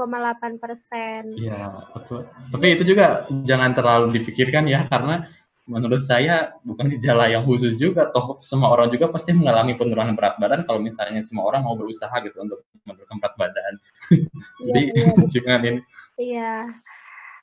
persen. 0.60 1.22
Iya 1.40 1.88
betul. 1.96 2.28
Tapi 2.52 2.66
itu 2.76 2.84
juga 2.84 3.24
jangan 3.48 3.72
terlalu 3.72 4.20
dipikirkan 4.20 4.68
ya 4.68 4.84
karena 4.92 5.24
menurut 5.70 6.02
saya 6.02 6.58
bukan 6.66 6.90
gejala 6.98 7.30
yang 7.30 7.46
khusus 7.46 7.78
juga 7.78 8.10
toh 8.10 8.42
semua 8.42 8.74
orang 8.74 8.90
juga 8.90 9.06
pasti 9.06 9.30
mengalami 9.30 9.78
penurunan 9.78 10.18
berat 10.18 10.34
badan 10.42 10.66
kalau 10.66 10.82
misalnya 10.82 11.22
semua 11.22 11.46
orang 11.46 11.62
mau 11.62 11.78
berusaha 11.78 12.10
gitu 12.26 12.42
untuk 12.42 12.66
menurunkan 12.82 13.16
berat 13.22 13.34
badan 13.38 13.74
iya, 14.10 14.18
jadi 14.66 14.82
iya. 14.90 15.06
jangan 15.30 15.60
ini 15.62 15.80
iya 16.18 16.52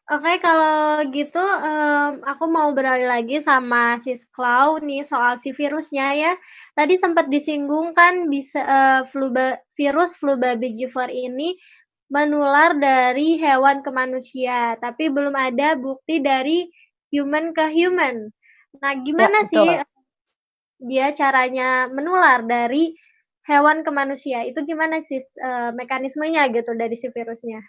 Oke, 0.08 0.40
kalau 0.40 1.04
gitu 1.12 1.44
um, 1.44 2.24
aku 2.24 2.48
mau 2.48 2.72
beralih 2.72 3.12
lagi 3.12 3.44
sama 3.44 4.00
sis 4.00 4.24
Clau 4.32 4.80
nih 4.80 5.04
soal 5.04 5.36
si 5.36 5.52
virusnya 5.52 6.16
ya. 6.16 6.32
Tadi 6.72 6.96
sempat 6.96 7.28
disinggung 7.28 7.92
kan 7.92 8.32
bisa 8.32 8.64
uh, 8.64 9.02
flu 9.04 9.36
virus 9.76 10.16
flu 10.16 10.40
babi 10.40 10.72
G4 10.72 11.12
ini 11.12 11.60
menular 12.08 12.80
dari 12.80 13.36
hewan 13.36 13.84
ke 13.84 13.92
manusia, 13.92 14.80
tapi 14.80 15.12
belum 15.12 15.36
ada 15.36 15.76
bukti 15.76 16.24
dari 16.24 16.72
human 17.12 17.52
ke 17.52 17.68
human. 17.68 18.32
Nah, 18.80 18.94
gimana 19.04 19.44
ya, 19.44 19.52
sih 19.52 19.70
dia 20.88 21.12
caranya 21.12 21.92
menular 21.92 22.48
dari 22.48 22.96
hewan 23.44 23.84
ke 23.84 23.92
manusia? 23.92 24.48
Itu 24.48 24.64
gimana 24.64 25.04
sih 25.04 25.20
uh, 25.20 25.76
mekanismenya 25.76 26.48
gitu 26.56 26.80
dari 26.80 26.96
si 26.96 27.12
virusnya? 27.12 27.60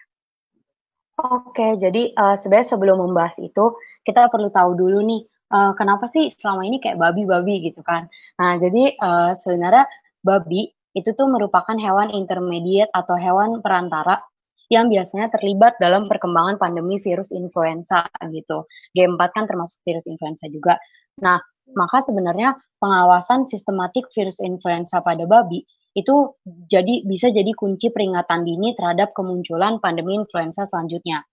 Oke, 1.19 1.75
jadi 1.83 2.15
uh, 2.15 2.39
sebenarnya 2.39 2.79
sebelum 2.79 3.03
membahas 3.03 3.43
itu 3.43 3.75
kita 4.07 4.31
perlu 4.31 4.55
tahu 4.55 4.79
dulu 4.79 5.03
nih 5.03 5.27
uh, 5.51 5.75
kenapa 5.75 6.07
sih 6.07 6.31
selama 6.31 6.63
ini 6.63 6.79
kayak 6.79 6.95
babi-babi 6.95 7.59
gitu 7.67 7.83
kan? 7.83 8.07
Nah, 8.39 8.55
jadi 8.63 8.95
uh, 9.03 9.35
sebenarnya 9.35 9.91
babi 10.23 10.71
itu 10.95 11.11
tuh 11.19 11.27
merupakan 11.27 11.75
hewan 11.75 12.15
intermediate 12.15 12.95
atau 12.95 13.19
hewan 13.19 13.59
perantara 13.59 14.23
yang 14.71 14.87
biasanya 14.93 15.33
terlibat 15.35 15.81
dalam 15.83 16.07
perkembangan 16.07 16.61
pandemi 16.61 17.03
virus 17.03 17.35
influenza 17.35 18.07
gitu. 18.31 18.71
G4 18.95 19.21
kan 19.35 19.45
termasuk 19.51 19.83
virus 19.83 20.07
influenza 20.07 20.47
juga. 20.47 20.79
Nah, 21.19 21.41
maka 21.75 21.99
sebenarnya 21.99 22.55
pengawasan 22.79 23.51
sistematik 23.51 24.07
virus 24.15 24.39
influenza 24.39 25.03
pada 25.03 25.27
babi 25.27 25.67
itu 25.97 26.37
jadi 26.69 27.05
bisa 27.05 27.33
jadi 27.33 27.53
kunci 27.57 27.89
peringatan 27.93 28.45
dini 28.45 28.77
terhadap 28.77 29.13
kemunculan 29.17 29.81
pandemi 29.81 30.17
influenza 30.19 30.69
selanjutnya. 30.69 31.25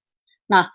Nah, 0.52 0.70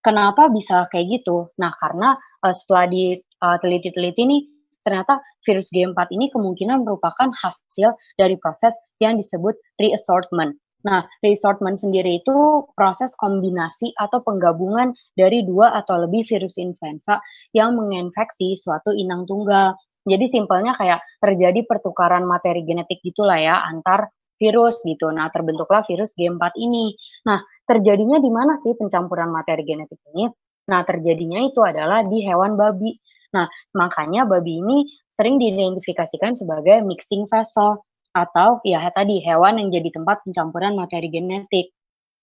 kenapa 0.00 0.48
bisa 0.48 0.88
kayak 0.88 1.20
gitu? 1.20 1.52
Nah, 1.60 1.72
karena 1.76 2.16
uh, 2.44 2.54
setelah 2.54 2.88
diteliti-teliti 2.88 4.22
uh, 4.24 4.28
nih 4.28 4.42
ternyata 4.86 5.20
virus 5.44 5.68
G4 5.68 6.08
ini 6.16 6.32
kemungkinan 6.32 6.86
merupakan 6.86 7.28
hasil 7.28 7.92
dari 8.16 8.40
proses 8.40 8.72
yang 9.02 9.20
disebut 9.20 9.58
reassortment 9.76 10.56
Nah, 10.86 11.02
resortment 11.26 11.74
sendiri 11.74 12.22
itu 12.22 12.36
proses 12.78 13.10
kombinasi 13.18 13.90
atau 13.98 14.22
penggabungan 14.22 14.94
dari 15.18 15.42
dua 15.42 15.74
atau 15.74 16.06
lebih 16.06 16.22
virus 16.30 16.54
influenza 16.54 17.18
yang 17.50 17.74
menginfeksi 17.74 18.54
suatu 18.54 18.94
inang 18.94 19.26
tunggal. 19.26 19.74
Jadi 20.08 20.24
simpelnya 20.26 20.72
kayak 20.72 21.04
terjadi 21.20 21.60
pertukaran 21.68 22.24
materi 22.24 22.64
genetik 22.64 23.04
gitulah 23.04 23.36
ya 23.36 23.60
antar 23.62 24.08
virus 24.38 24.80
gitu. 24.86 25.10
Nah, 25.10 25.28
terbentuklah 25.28 25.84
virus 25.84 26.14
G4 26.14 26.54
ini. 26.56 26.94
Nah, 27.26 27.42
terjadinya 27.66 28.22
di 28.22 28.30
mana 28.30 28.54
sih 28.56 28.72
pencampuran 28.72 29.28
materi 29.28 29.66
genetik 29.66 30.00
ini? 30.14 30.30
Nah, 30.70 30.80
terjadinya 30.86 31.42
itu 31.44 31.60
adalah 31.60 32.06
di 32.06 32.22
hewan 32.22 32.54
babi. 32.54 32.96
Nah, 33.34 33.44
makanya 33.76 34.24
babi 34.24 34.62
ini 34.62 34.88
sering 35.10 35.36
diidentifikasikan 35.36 36.38
sebagai 36.38 36.80
mixing 36.86 37.28
vessel 37.28 37.82
atau 38.14 38.62
ya 38.64 38.80
tadi 38.94 39.20
hewan 39.20 39.60
yang 39.60 39.68
jadi 39.68 40.00
tempat 40.00 40.24
pencampuran 40.24 40.72
materi 40.78 41.12
genetik. 41.12 41.74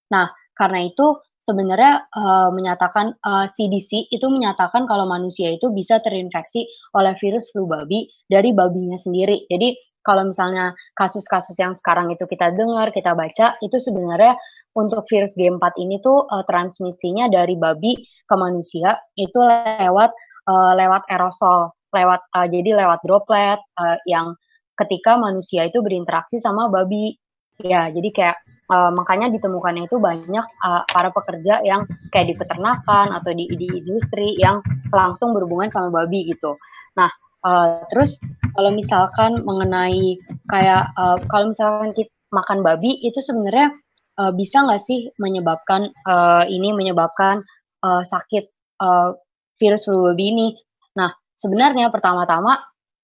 Nah, 0.10 0.32
karena 0.56 0.88
itu 0.88 1.20
sebenarnya 1.46 2.10
uh, 2.10 2.50
menyatakan 2.50 3.14
uh, 3.22 3.46
eh, 3.46 3.48
CDC 3.54 4.10
itu 4.10 4.25
menyatakan 4.28 4.90
kalau 4.90 5.06
manusia 5.06 5.54
itu 5.54 5.70
bisa 5.70 6.02
terinfeksi 6.02 6.66
oleh 6.98 7.14
virus 7.22 7.54
flu 7.54 7.70
babi 7.70 8.10
dari 8.25 8.52
babinya 8.52 8.98
sendiri. 8.98 9.46
Jadi 9.48 9.78
kalau 10.02 10.25
misalnya 10.25 10.74
kasus-kasus 10.98 11.58
yang 11.58 11.74
sekarang 11.78 12.14
itu 12.14 12.25
kita 12.25 12.54
dengar, 12.54 12.94
kita 12.94 13.14
baca, 13.18 13.58
itu 13.62 13.78
sebenarnya 13.78 14.38
untuk 14.75 15.06
virus 15.10 15.34
G4 15.38 15.62
ini 15.82 16.02
tuh 16.02 16.25
uh, 16.25 16.44
transmisinya 16.50 17.30
dari 17.32 17.56
babi 17.56 17.96
ke 18.25 18.36
manusia 18.36 18.98
itu 19.16 19.38
lewat 19.40 20.12
uh, 20.50 20.74
lewat 20.74 21.06
aerosol, 21.10 21.74
lewat 21.94 22.22
uh, 22.36 22.48
jadi 22.50 22.86
lewat 22.86 23.00
droplet 23.06 23.62
uh, 23.78 23.98
yang 24.10 24.34
ketika 24.75 25.16
manusia 25.16 25.70
itu 25.70 25.80
berinteraksi 25.80 26.42
sama 26.42 26.68
babi. 26.68 27.16
Ya, 27.64 27.88
jadi 27.88 28.10
kayak 28.12 28.38
uh, 28.70 28.92
makanya 28.94 29.30
ditemukannya 29.34 29.86
itu 29.86 29.98
banyak 29.98 30.46
uh, 30.66 30.84
para 30.90 31.10
pekerja 31.14 31.62
yang 31.62 31.86
kayak 32.10 32.34
di 32.34 32.36
peternakan 32.38 33.14
atau 33.14 33.32
di, 33.34 33.50
di 33.54 33.68
industri 33.84 34.38
yang 34.38 34.62
langsung 34.90 35.34
berhubungan 35.36 35.70
sama 35.70 35.92
babi 35.92 36.30
gitu. 36.30 36.58
Nah, 36.98 37.10
uh, 37.46 37.84
terus 37.94 38.18
kalau 38.56 38.72
misalkan 38.74 39.44
mengenai 39.44 40.18
kayak 40.50 40.94
uh, 40.96 41.18
kalau 41.30 41.52
misalkan 41.52 41.92
kita 41.94 42.12
makan 42.34 42.66
babi 42.66 43.00
itu 43.06 43.22
sebenarnya 43.22 43.76
uh, 44.20 44.32
bisa 44.34 44.66
nggak 44.66 44.82
sih 44.82 45.12
menyebabkan 45.22 45.92
uh, 46.08 46.44
ini 46.48 46.74
menyebabkan 46.74 47.46
uh, 47.86 48.04
sakit 48.04 48.50
uh, 48.82 49.14
virus 49.62 49.88
flu 49.88 50.12
babi 50.12 50.26
ini? 50.32 50.48
Nah, 50.96 51.12
sebenarnya 51.36 51.92
pertama-tama 51.92 52.60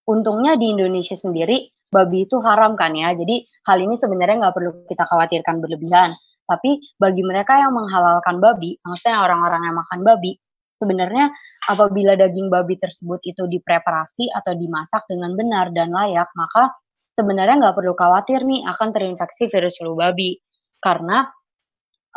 untungnya 0.08 0.58
di 0.58 0.74
Indonesia 0.74 1.16
sendiri 1.16 1.70
babi 1.92 2.26
itu 2.26 2.40
haram 2.40 2.80
kan 2.80 2.96
ya. 2.96 3.12
Jadi 3.14 3.44
hal 3.68 3.78
ini 3.84 4.00
sebenarnya 4.00 4.48
nggak 4.48 4.56
perlu 4.56 4.72
kita 4.88 5.04
khawatirkan 5.06 5.60
berlebihan. 5.60 6.16
Tapi 6.48 6.80
bagi 6.98 7.22
mereka 7.24 7.60
yang 7.60 7.72
menghalalkan 7.76 8.40
babi, 8.42 8.80
maksudnya 8.84 9.24
orang-orang 9.24 9.62
yang 9.72 9.76
makan 9.78 10.00
babi, 10.04 10.36
sebenarnya 10.82 11.32
apabila 11.70 12.18
daging 12.18 12.50
babi 12.52 12.76
tersebut 12.82 13.22
itu 13.24 13.46
dipreparasi 13.48 14.34
atau 14.34 14.58
dimasak 14.58 15.06
dengan 15.08 15.38
benar 15.38 15.70
dan 15.72 15.94
layak, 15.94 16.28
maka 16.34 16.76
sebenarnya 17.16 17.62
nggak 17.62 17.76
perlu 17.78 17.94
khawatir 17.94 18.42
nih 18.44 18.66
akan 18.66 18.90
terinfeksi 18.96 19.52
virus 19.52 19.78
flu 19.78 19.94
babi 19.94 20.40
karena 20.82 21.30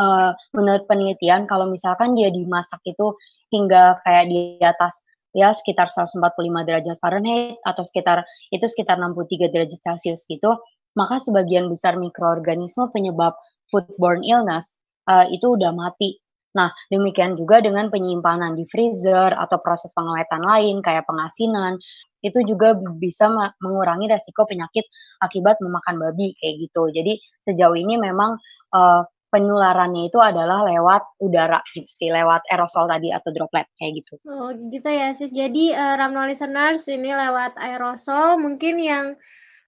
uh, 0.00 0.33
menurut 0.54 0.88
penelitian 0.88 1.45
kalau 1.45 1.69
misalkan 1.69 2.14
dia 2.16 2.31
dimasak 2.31 2.81
itu 2.87 3.14
hingga 3.52 4.00
kayak 4.02 4.25
di 4.31 4.59
atas 4.62 5.04
ya 5.35 5.50
sekitar 5.50 5.91
145 5.91 6.23
derajat 6.64 6.97
Fahrenheit 7.03 7.59
atau 7.67 7.83
sekitar 7.83 8.23
itu 8.55 8.64
sekitar 8.71 8.97
63 8.97 9.50
derajat 9.50 9.81
Celcius 9.83 10.25
gitu, 10.31 10.57
maka 10.95 11.19
sebagian 11.19 11.67
besar 11.67 11.99
mikroorganisme 11.99 12.88
penyebab 12.95 13.35
foodborne 13.69 14.23
illness 14.23 14.79
uh, 15.11 15.26
itu 15.29 15.59
udah 15.59 15.75
mati. 15.75 16.23
Nah, 16.55 16.71
demikian 16.87 17.35
juga 17.35 17.59
dengan 17.59 17.91
penyimpanan 17.91 18.55
di 18.55 18.62
freezer 18.71 19.35
atau 19.35 19.59
proses 19.59 19.91
pengawetan 19.91 20.38
lain 20.38 20.79
kayak 20.87 21.03
pengasinan, 21.03 21.83
itu 22.23 22.41
juga 22.47 22.79
bisa 22.97 23.29
mengurangi 23.61 24.09
resiko 24.09 24.49
penyakit 24.49 24.87
akibat 25.21 25.61
memakan 25.61 26.00
babi 26.00 26.33
kayak 26.38 26.62
gitu. 26.62 26.88
Jadi 26.95 27.19
sejauh 27.45 27.75
ini 27.76 27.99
memang 28.00 28.38
uh, 28.73 29.03
penularannya 29.35 30.07
itu 30.07 30.23
adalah 30.23 30.62
lewat 30.62 31.19
udara 31.19 31.59
gitu 31.75 31.91
sih, 31.91 32.14
lewat 32.14 32.47
aerosol 32.47 32.87
tadi 32.87 33.11
atau 33.11 33.35
droplet 33.35 33.67
kayak 33.75 33.99
gitu. 33.99 34.14
Oh 34.31 34.55
gitu 34.55 34.87
ya 34.87 35.11
sis. 35.11 35.35
Jadi 35.35 35.75
uh, 35.75 35.99
Ramno 35.99 36.23
listeners 36.23 36.87
ini 36.87 37.11
lewat 37.11 37.59
aerosol 37.59 38.38
mungkin 38.38 38.79
yang 38.79 39.07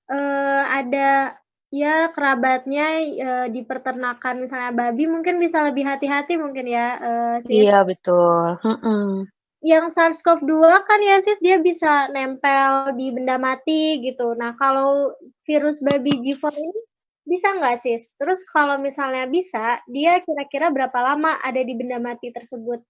uh, 0.06 0.62
ada 0.70 1.34
ya 1.74 2.14
kerabatnya 2.14 2.86
uh, 3.18 3.46
di 3.50 3.66
peternakan 3.66 4.46
misalnya 4.46 4.70
babi 4.70 5.10
mungkin 5.10 5.42
bisa 5.42 5.66
lebih 5.66 5.82
hati-hati 5.82 6.38
mungkin 6.38 6.70
ya 6.70 6.86
uh, 7.02 7.36
sis. 7.42 7.66
Iya 7.66 7.82
betul. 7.82 8.62
Hmm 8.62 9.26
Yang 9.66 9.98
SARS-CoV-2 9.98 10.62
kan 10.86 11.00
ya 11.02 11.18
sis 11.18 11.42
dia 11.42 11.58
bisa 11.58 12.06
nempel 12.14 12.94
di 12.94 13.10
benda 13.10 13.34
mati 13.34 13.98
gitu. 13.98 14.30
Nah 14.38 14.54
kalau 14.54 15.10
virus 15.42 15.82
babi 15.82 16.22
G4 16.22 16.54
ini 16.54 16.80
bisa 17.26 17.58
nggak 17.58 17.76
sis? 17.82 18.14
Terus 18.14 18.46
kalau 18.46 18.78
misalnya 18.78 19.26
bisa, 19.26 19.82
dia 19.90 20.22
kira-kira 20.22 20.70
berapa 20.70 20.94
lama 21.02 21.36
ada 21.42 21.58
di 21.58 21.74
benda 21.74 21.98
mati 21.98 22.30
tersebut? 22.30 22.80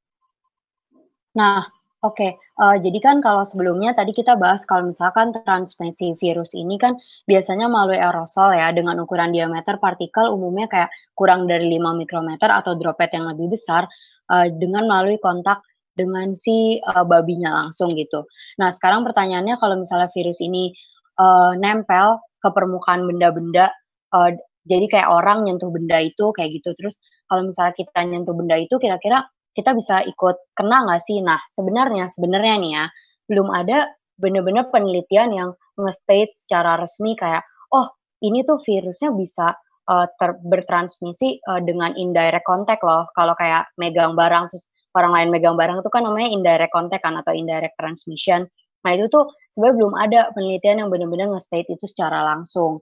Nah, 1.33 1.65
oke. 2.05 2.13
Okay. 2.13 2.31
Uh, 2.61 2.77
eh, 2.77 2.85
jadi 2.85 2.99
kan 3.01 3.17
kalau 3.25 3.45
sebelumnya 3.49 3.97
tadi 3.97 4.13
kita 4.13 4.37
bahas 4.37 4.69
kalau 4.69 4.93
misalkan 4.93 5.33
transmisi 5.33 6.17
virus 6.21 6.53
ini 6.53 6.77
kan 6.77 7.01
biasanya 7.25 7.69
melalui 7.69 7.97
aerosol 7.97 8.53
ya 8.53 8.73
dengan 8.77 9.01
ukuran 9.01 9.33
diameter 9.33 9.81
partikel 9.81 10.33
umumnya 10.33 10.69
kayak 10.69 10.93
kurang 11.17 11.49
dari 11.49 11.73
5 11.77 11.97
mikrometer 11.97 12.49
atau 12.53 12.77
droplet 12.77 13.13
yang 13.13 13.29
lebih 13.33 13.57
besar 13.57 13.89
uh, 14.33 14.47
dengan 14.53 14.89
melalui 14.89 15.17
kontak 15.21 15.65
dengan 15.97 16.37
si 16.37 16.77
uh, 16.85 17.05
babinya 17.09 17.65
langsung 17.65 17.89
gitu. 17.97 18.29
Nah, 18.61 18.69
sekarang 18.69 19.01
pertanyaannya 19.05 19.57
kalau 19.57 19.81
misalnya 19.81 20.13
virus 20.13 20.45
ini 20.45 20.77
uh, 21.17 21.57
nempel 21.57 22.21
ke 22.41 22.49
permukaan 22.53 23.09
benda-benda 23.09 23.73
uh, 24.17 24.31
jadi 24.67 24.87
kayak 24.91 25.09
orang 25.13 25.45
nyentuh 25.45 25.69
benda 25.71 26.01
itu 26.03 26.33
kayak 26.33 26.57
gitu. 26.59 26.73
Terus 26.75 26.97
kalau 27.29 27.47
misalnya 27.47 27.75
kita 27.77 28.01
nyentuh 28.03 28.35
benda 28.35 28.57
itu 28.59 28.75
kira-kira 28.81 29.29
kita 29.55 29.73
bisa 29.73 30.03
ikut 30.05 30.37
kena 30.59 30.85
nggak 30.89 31.03
sih? 31.05 31.21
Nah, 31.23 31.39
sebenarnya 31.55 32.09
sebenarnya 32.13 32.55
nih 32.61 32.73
ya, 32.77 32.85
belum 33.31 33.49
ada 33.53 33.93
benar-benar 34.17 34.73
penelitian 34.73 35.31
yang 35.33 35.51
nge-state 35.77 36.33
secara 36.35 36.81
resmi 36.81 37.13
kayak 37.15 37.45
oh, 37.73 37.87
ini 38.25 38.43
tuh 38.49 38.59
virusnya 38.65 39.13
bisa 39.13 39.53
uh, 39.89 40.07
ter- 40.19 40.41
bertransmisi 40.41 41.41
uh, 41.47 41.61
dengan 41.63 41.95
indirect 41.95 42.45
contact 42.49 42.83
loh. 42.83 43.07
Kalau 43.13 43.37
kayak 43.37 43.71
megang 43.77 44.17
barang 44.17 44.51
terus 44.53 44.65
orang 44.97 45.13
lain 45.13 45.29
megang 45.29 45.57
barang 45.61 45.85
itu 45.85 45.91
kan 45.93 46.03
namanya 46.09 46.29
indirect 46.33 46.73
contact 46.73 47.05
kan 47.05 47.15
atau 47.21 47.33
indirect 47.37 47.77
transmission. 47.77 48.49
Nah, 48.87 48.95
itu 48.95 49.11
tuh 49.11 49.35
sebenarnya 49.51 49.77
belum 49.83 49.95
ada 49.99 50.21
penelitian 50.31 50.87
yang 50.87 50.89
benar-benar 50.95 51.27
nge-state 51.35 51.75
itu 51.75 51.85
secara 51.91 52.23
langsung. 52.23 52.79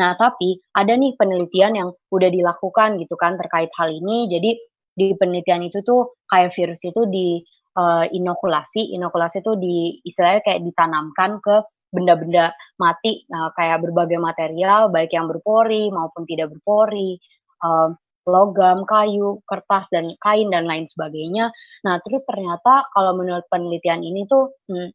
Nah, 0.00 0.16
tapi 0.16 0.64
ada 0.72 0.96
nih 0.96 1.12
penelitian 1.20 1.76
yang 1.76 1.88
udah 2.08 2.30
dilakukan 2.32 2.96
gitu 2.96 3.12
kan 3.20 3.36
terkait 3.36 3.68
hal 3.76 3.92
ini. 3.92 4.32
Jadi 4.32 4.56
di 4.96 5.12
penelitian 5.12 5.68
itu 5.68 5.84
tuh 5.84 6.16
kayak 6.24 6.56
virus 6.56 6.80
itu 6.88 7.04
di 7.04 7.44
uh, 7.76 8.08
inokulasi, 8.08 8.96
inokulasi 8.96 9.44
itu 9.44 9.52
di 9.60 10.00
istilahnya 10.08 10.40
kayak 10.40 10.64
ditanamkan 10.64 11.40
ke 11.44 11.60
benda-benda 11.92 12.56
mati, 12.80 13.28
nah, 13.28 13.52
kayak 13.52 13.84
berbagai 13.84 14.16
material 14.16 14.88
baik 14.88 15.12
yang 15.12 15.28
berpori 15.28 15.92
maupun 15.92 16.24
tidak 16.24 16.48
berpori, 16.56 17.20
uh, 17.60 17.92
logam, 18.24 18.86
kayu, 18.88 19.42
kertas 19.44 19.92
dan 19.92 20.14
kain 20.16 20.48
dan 20.48 20.64
lain 20.64 20.88
sebagainya. 20.88 21.52
Nah, 21.84 22.00
terus 22.00 22.22
ternyata 22.24 22.88
kalau 22.96 23.12
menurut 23.18 23.44
penelitian 23.52 24.00
ini 24.00 24.24
tuh 24.24 24.56
hmm, 24.72 24.88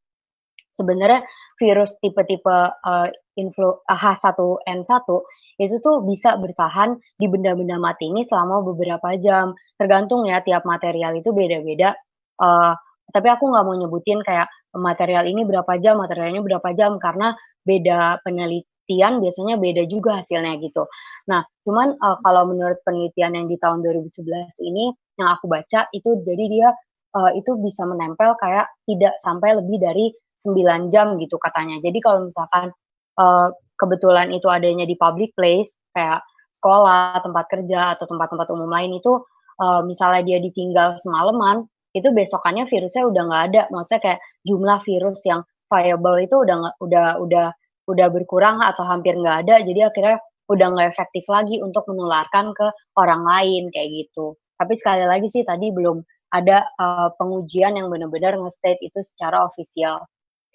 sebenarnya 0.77 1.25
virus 1.57 1.97
tipe-tipe 1.97 2.57
uh, 2.69 3.07
influ 3.33 3.81
H1N1 3.89 5.09
itu 5.57 5.75
tuh 5.81 6.05
bisa 6.05 6.37
bertahan 6.37 7.01
di 7.17 7.25
benda-benda 7.25 7.81
mati 7.81 8.13
ini 8.13 8.21
selama 8.21 8.61
beberapa 8.61 9.17
jam. 9.17 9.57
Tergantung 9.73 10.29
ya 10.29 10.45
tiap 10.45 10.61
material 10.69 11.17
itu 11.17 11.33
beda-beda. 11.33 11.97
Uh, 12.37 12.77
tapi 13.09 13.27
aku 13.33 13.49
nggak 13.49 13.65
mau 13.65 13.73
nyebutin 13.73 14.21
kayak 14.21 14.45
material 14.77 15.25
ini 15.25 15.41
berapa 15.41 15.73
jam, 15.81 15.97
material 15.97 16.37
ini 16.37 16.41
berapa 16.45 16.69
jam 16.77 17.01
karena 17.01 17.33
beda 17.65 18.21
penelitian 18.21 19.17
biasanya 19.17 19.57
beda 19.57 19.83
juga 19.89 20.21
hasilnya 20.21 20.61
gitu. 20.61 20.85
Nah, 21.27 21.41
cuman 21.65 21.97
uh, 21.97 22.21
kalau 22.21 22.53
menurut 22.53 22.77
penelitian 22.85 23.33
yang 23.33 23.45
di 23.49 23.57
tahun 23.57 23.81
2011 23.81 24.23
ini 24.61 24.93
yang 25.17 25.29
aku 25.33 25.49
baca 25.49 25.89
itu 25.89 26.21
jadi 26.21 26.45
dia 26.45 26.69
uh, 27.17 27.31
itu 27.33 27.57
bisa 27.57 27.83
menempel 27.89 28.37
kayak 28.37 28.69
tidak 28.85 29.17
sampai 29.17 29.57
lebih 29.57 29.81
dari 29.81 30.05
9 30.37 30.93
jam 30.93 31.17
gitu 31.17 31.35
katanya. 31.41 31.81
Jadi 31.81 31.97
kalau 31.99 32.25
misalkan 32.29 32.69
uh, 33.17 33.49
kebetulan 33.77 34.29
itu 34.33 34.47
adanya 34.49 34.85
di 34.85 34.93
public 34.97 35.33
place 35.33 35.69
kayak 35.93 36.21
sekolah, 36.53 37.21
tempat 37.21 37.45
kerja 37.49 37.97
atau 37.97 38.05
tempat-tempat 38.09 38.47
umum 38.53 38.69
lain 38.69 38.97
itu 38.97 39.21
uh, 39.61 39.81
misalnya 39.85 40.21
dia 40.25 40.39
ditinggal 40.41 40.97
semalaman, 41.01 41.65
itu 41.93 42.09
besokannya 42.13 42.69
virusnya 42.69 43.03
udah 43.09 43.23
nggak 43.29 43.43
ada. 43.53 43.61
Maksudnya 43.73 44.01
kayak 44.01 44.19
jumlah 44.45 44.79
virus 44.85 45.21
yang 45.25 45.41
viable 45.67 46.17
itu 46.21 46.35
udah 46.37 46.57
udah 46.79 47.07
udah 47.21 47.47
udah 47.87 48.07
berkurang 48.11 48.61
atau 48.61 48.83
hampir 48.85 49.17
nggak 49.17 49.47
ada. 49.47 49.55
Jadi 49.65 49.81
akhirnya 49.81 50.17
udah 50.47 50.67
nggak 50.73 50.87
efektif 50.95 51.25
lagi 51.27 51.59
untuk 51.59 51.83
menularkan 51.91 52.55
ke 52.55 52.67
orang 52.95 53.21
lain 53.25 53.63
kayak 53.73 53.89
gitu. 54.05 54.39
Tapi 54.57 54.73
sekali 54.79 55.05
lagi 55.05 55.27
sih 55.29 55.43
tadi 55.43 55.69
belum 55.69 56.01
ada 56.33 56.67
uh, 56.75 57.09
pengujian 57.15 57.79
yang 57.79 57.87
benar-benar 57.87 58.35
nge-state 58.35 58.83
itu 58.83 58.99
secara 58.99 59.47
ofisial 59.47 60.03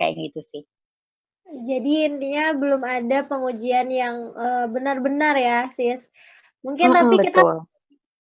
kayak 0.03 0.19
gitu 0.19 0.43
sih. 0.43 0.63
Jadi 1.47 2.11
intinya 2.11 2.51
belum 2.59 2.83
ada 2.83 3.23
pengujian 3.31 3.87
yang 3.95 4.35
uh, 4.35 4.67
benar-benar 4.67 5.39
ya, 5.39 5.71
Sis. 5.71 6.11
Mungkin 6.67 6.91
hmm, 6.91 6.97
tapi 6.99 7.15
betul. 7.23 7.27
kita 7.31 7.43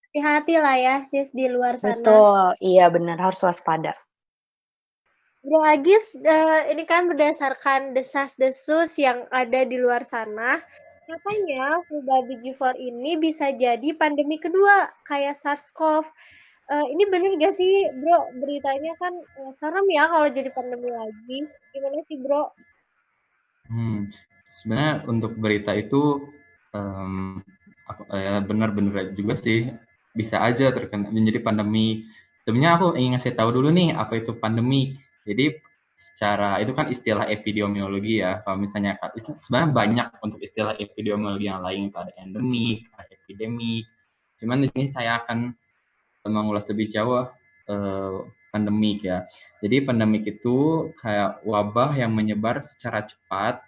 hati-hati 0.07 0.55
lah 0.62 0.77
ya, 0.79 0.97
Sis, 1.11 1.35
di 1.35 1.51
luar 1.51 1.75
sana. 1.83 1.99
Betul, 1.99 2.55
iya 2.62 2.87
benar 2.87 3.18
harus 3.18 3.42
waspada. 3.42 3.99
Bro 5.42 5.59
Agis, 5.66 6.14
uh, 6.14 6.71
ini 6.71 6.87
kan 6.87 7.11
berdasarkan 7.11 7.99
desas-desus 7.99 8.95
yang 8.95 9.27
ada 9.35 9.66
di 9.66 9.75
luar 9.75 10.07
sana, 10.07 10.62
katanya 11.11 11.83
flu 11.90 11.99
babi 12.07 12.38
G4 12.38 12.79
ini 12.79 13.18
bisa 13.18 13.51
jadi 13.51 13.90
pandemi 13.99 14.38
kedua 14.38 14.87
kayak 15.03 15.35
SARS-CoV 15.35 16.07
uh, 16.70 16.87
ini 16.87 17.03
bener 17.11 17.35
gak 17.40 17.57
sih 17.57 17.90
bro 17.98 18.31
beritanya 18.38 18.92
kan 19.01 19.14
uh, 19.42 19.53
serem 19.57 19.87
ya 19.90 20.07
kalau 20.07 20.29
jadi 20.31 20.51
pandemi 20.55 20.92
lagi 20.92 21.48
gimana 21.75 22.05
sih 22.07 22.20
bro 22.20 22.53
hmm 23.72 24.12
sebenarnya 24.53 25.09
untuk 25.09 25.33
berita 25.40 25.72
itu 25.72 26.29
um, 26.77 27.40
ya 28.12 28.40
benar-benar 28.44 29.16
juga 29.16 29.35
sih 29.40 29.72
bisa 30.12 30.40
aja 30.44 30.72
terkena 30.72 31.09
menjadi 31.09 31.40
pandemi. 31.40 32.05
Sebenarnya 32.44 32.72
aku 32.77 32.87
ingin 32.98 33.16
ngasih 33.16 33.33
tahu 33.38 33.51
dulu 33.55 33.72
nih 33.72 33.96
apa 33.96 34.20
itu 34.20 34.37
pandemi. 34.37 34.96
Jadi 35.25 35.57
secara 35.96 36.59
itu 36.61 36.72
kan 36.77 36.90
istilah 36.92 37.25
epidemiologi 37.31 38.20
ya. 38.20 38.44
Kalau 38.44 38.61
misalnya 38.61 38.98
sebenarnya 39.40 39.70
banyak 39.72 40.09
untuk 40.20 40.40
istilah 40.42 40.77
epidemiologi 40.77 41.46
yang 41.48 41.64
lain 41.64 41.88
ada 41.94 42.12
endemik, 42.20 42.90
ada 42.98 43.09
epidemik. 43.09 43.88
Cuman 44.42 44.66
di 44.66 44.68
sini 44.75 44.87
saya 44.90 45.22
akan 45.22 45.55
mengulas 46.26 46.62
lebih 46.70 46.90
jauh 46.94 47.26
uh, 47.70 48.16
pandemik 48.54 49.02
ya. 49.02 49.26
Jadi 49.64 49.82
pandemik 49.82 50.28
itu 50.28 50.90
kayak 51.00 51.42
wabah 51.42 51.96
yang 51.96 52.12
menyebar 52.12 52.62
secara 52.62 53.08
cepat 53.08 53.64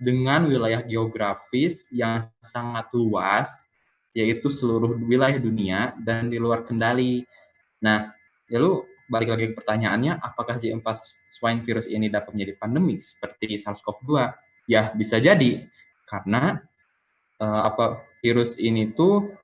dengan 0.00 0.48
wilayah 0.48 0.80
geografis 0.80 1.84
yang 1.92 2.30
sangat 2.46 2.88
luas, 2.96 3.50
yaitu 4.16 4.48
seluruh 4.48 4.96
wilayah 5.04 5.36
dunia 5.36 5.92
dan 6.00 6.32
di 6.32 6.40
luar 6.40 6.64
kendali. 6.64 7.26
Nah, 7.84 8.08
lalu 8.48 8.86
balik 9.12 9.28
lagi 9.36 9.44
ke 9.52 9.54
pertanyaannya, 9.60 10.22
apakah 10.22 10.56
J4 10.56 10.86
swine 11.36 11.60
virus 11.66 11.84
ini 11.90 12.08
dapat 12.08 12.32
menjadi 12.32 12.56
pandemi 12.56 13.02
seperti 13.04 13.60
SARS-CoV-2? 13.60 14.10
Ya, 14.70 14.94
bisa 14.96 15.20
jadi. 15.20 15.68
Karena 16.08 16.58
uh, 17.42 17.62
apa 17.66 18.02
virus 18.24 18.56
ini 18.56 18.92
tuh 18.94 19.34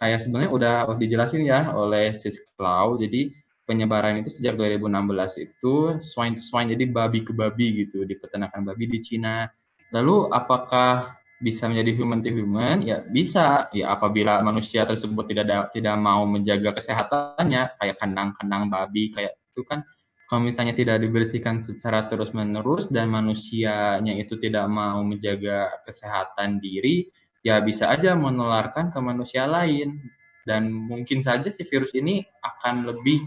kayak 0.00 0.24
sebenarnya 0.24 0.50
udah 0.50 0.74
dijelasin 0.96 1.44
ya 1.44 1.70
oleh 1.76 2.16
Sisklau. 2.16 2.96
Jadi 2.96 3.30
penyebaran 3.68 4.18
itu 4.24 4.32
sejak 4.34 4.56
2016 4.56 5.46
itu 5.46 5.74
swine 6.02 6.40
to 6.40 6.42
swine, 6.42 6.72
jadi 6.72 6.88
babi 6.90 7.22
ke 7.22 7.30
babi 7.36 7.86
gitu 7.86 8.02
di 8.08 8.16
peternakan 8.16 8.66
babi 8.66 8.88
di 8.88 8.98
Cina. 9.04 9.46
Lalu 9.92 10.32
apakah 10.32 11.20
bisa 11.44 11.68
menjadi 11.68 12.00
human 12.00 12.24
to 12.24 12.32
human? 12.32 12.82
Ya 12.82 13.04
bisa. 13.04 13.68
Ya 13.76 13.92
apabila 13.92 14.40
manusia 14.40 14.88
tersebut 14.88 15.28
tidak 15.28 15.44
ada, 15.46 15.58
tidak 15.70 15.94
mau 16.00 16.24
menjaga 16.24 16.74
kesehatannya, 16.80 17.76
kayak 17.78 17.96
kandang-kandang 18.00 18.72
babi 18.72 19.12
kayak 19.12 19.36
itu 19.52 19.62
kan 19.68 19.84
kalau 20.30 20.46
misalnya 20.46 20.78
tidak 20.78 21.02
dibersihkan 21.02 21.66
secara 21.66 22.06
terus-menerus 22.06 22.86
dan 22.86 23.10
manusianya 23.10 24.14
itu 24.14 24.38
tidak 24.38 24.70
mau 24.70 25.02
menjaga 25.02 25.82
kesehatan 25.82 26.62
diri, 26.62 27.10
ya 27.40 27.60
bisa 27.64 27.88
aja 27.88 28.12
menularkan 28.16 28.92
ke 28.92 28.98
manusia 29.00 29.44
lain. 29.48 30.00
Dan 30.44 30.72
mungkin 30.72 31.20
saja 31.20 31.52
si 31.52 31.62
virus 31.68 31.92
ini 31.92 32.24
akan 32.40 32.88
lebih, 32.88 33.22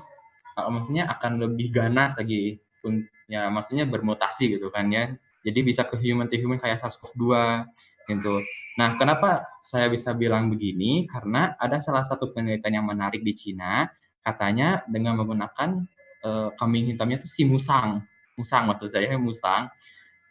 maksudnya 0.58 1.08
akan 1.14 1.46
lebih 1.46 1.70
ganas 1.70 2.18
lagi, 2.18 2.58
ya 3.30 3.48
maksudnya 3.54 3.86
bermutasi 3.86 4.58
gitu 4.58 4.74
kan 4.74 4.90
ya. 4.90 5.14
Jadi 5.44 5.60
bisa 5.62 5.86
ke 5.86 6.00
human 6.00 6.32
to 6.32 6.40
human 6.40 6.58
kayak 6.58 6.82
SARS-CoV-2 6.82 7.24
gitu. 8.10 8.42
Nah, 8.80 8.98
kenapa 8.98 9.46
saya 9.68 9.92
bisa 9.92 10.16
bilang 10.16 10.50
begini? 10.50 11.06
Karena 11.06 11.54
ada 11.60 11.78
salah 11.84 12.02
satu 12.08 12.34
penelitian 12.34 12.82
yang 12.82 12.88
menarik 12.88 13.22
di 13.22 13.36
Cina, 13.38 13.86
katanya 14.24 14.82
dengan 14.90 15.20
menggunakan 15.20 15.70
uh, 16.24 16.50
kambing 16.58 16.90
hitamnya 16.96 17.22
itu 17.22 17.30
si 17.30 17.44
musang. 17.46 18.02
Musang 18.40 18.66
maksud 18.72 18.90
saya 18.90 19.14
musang. 19.20 19.70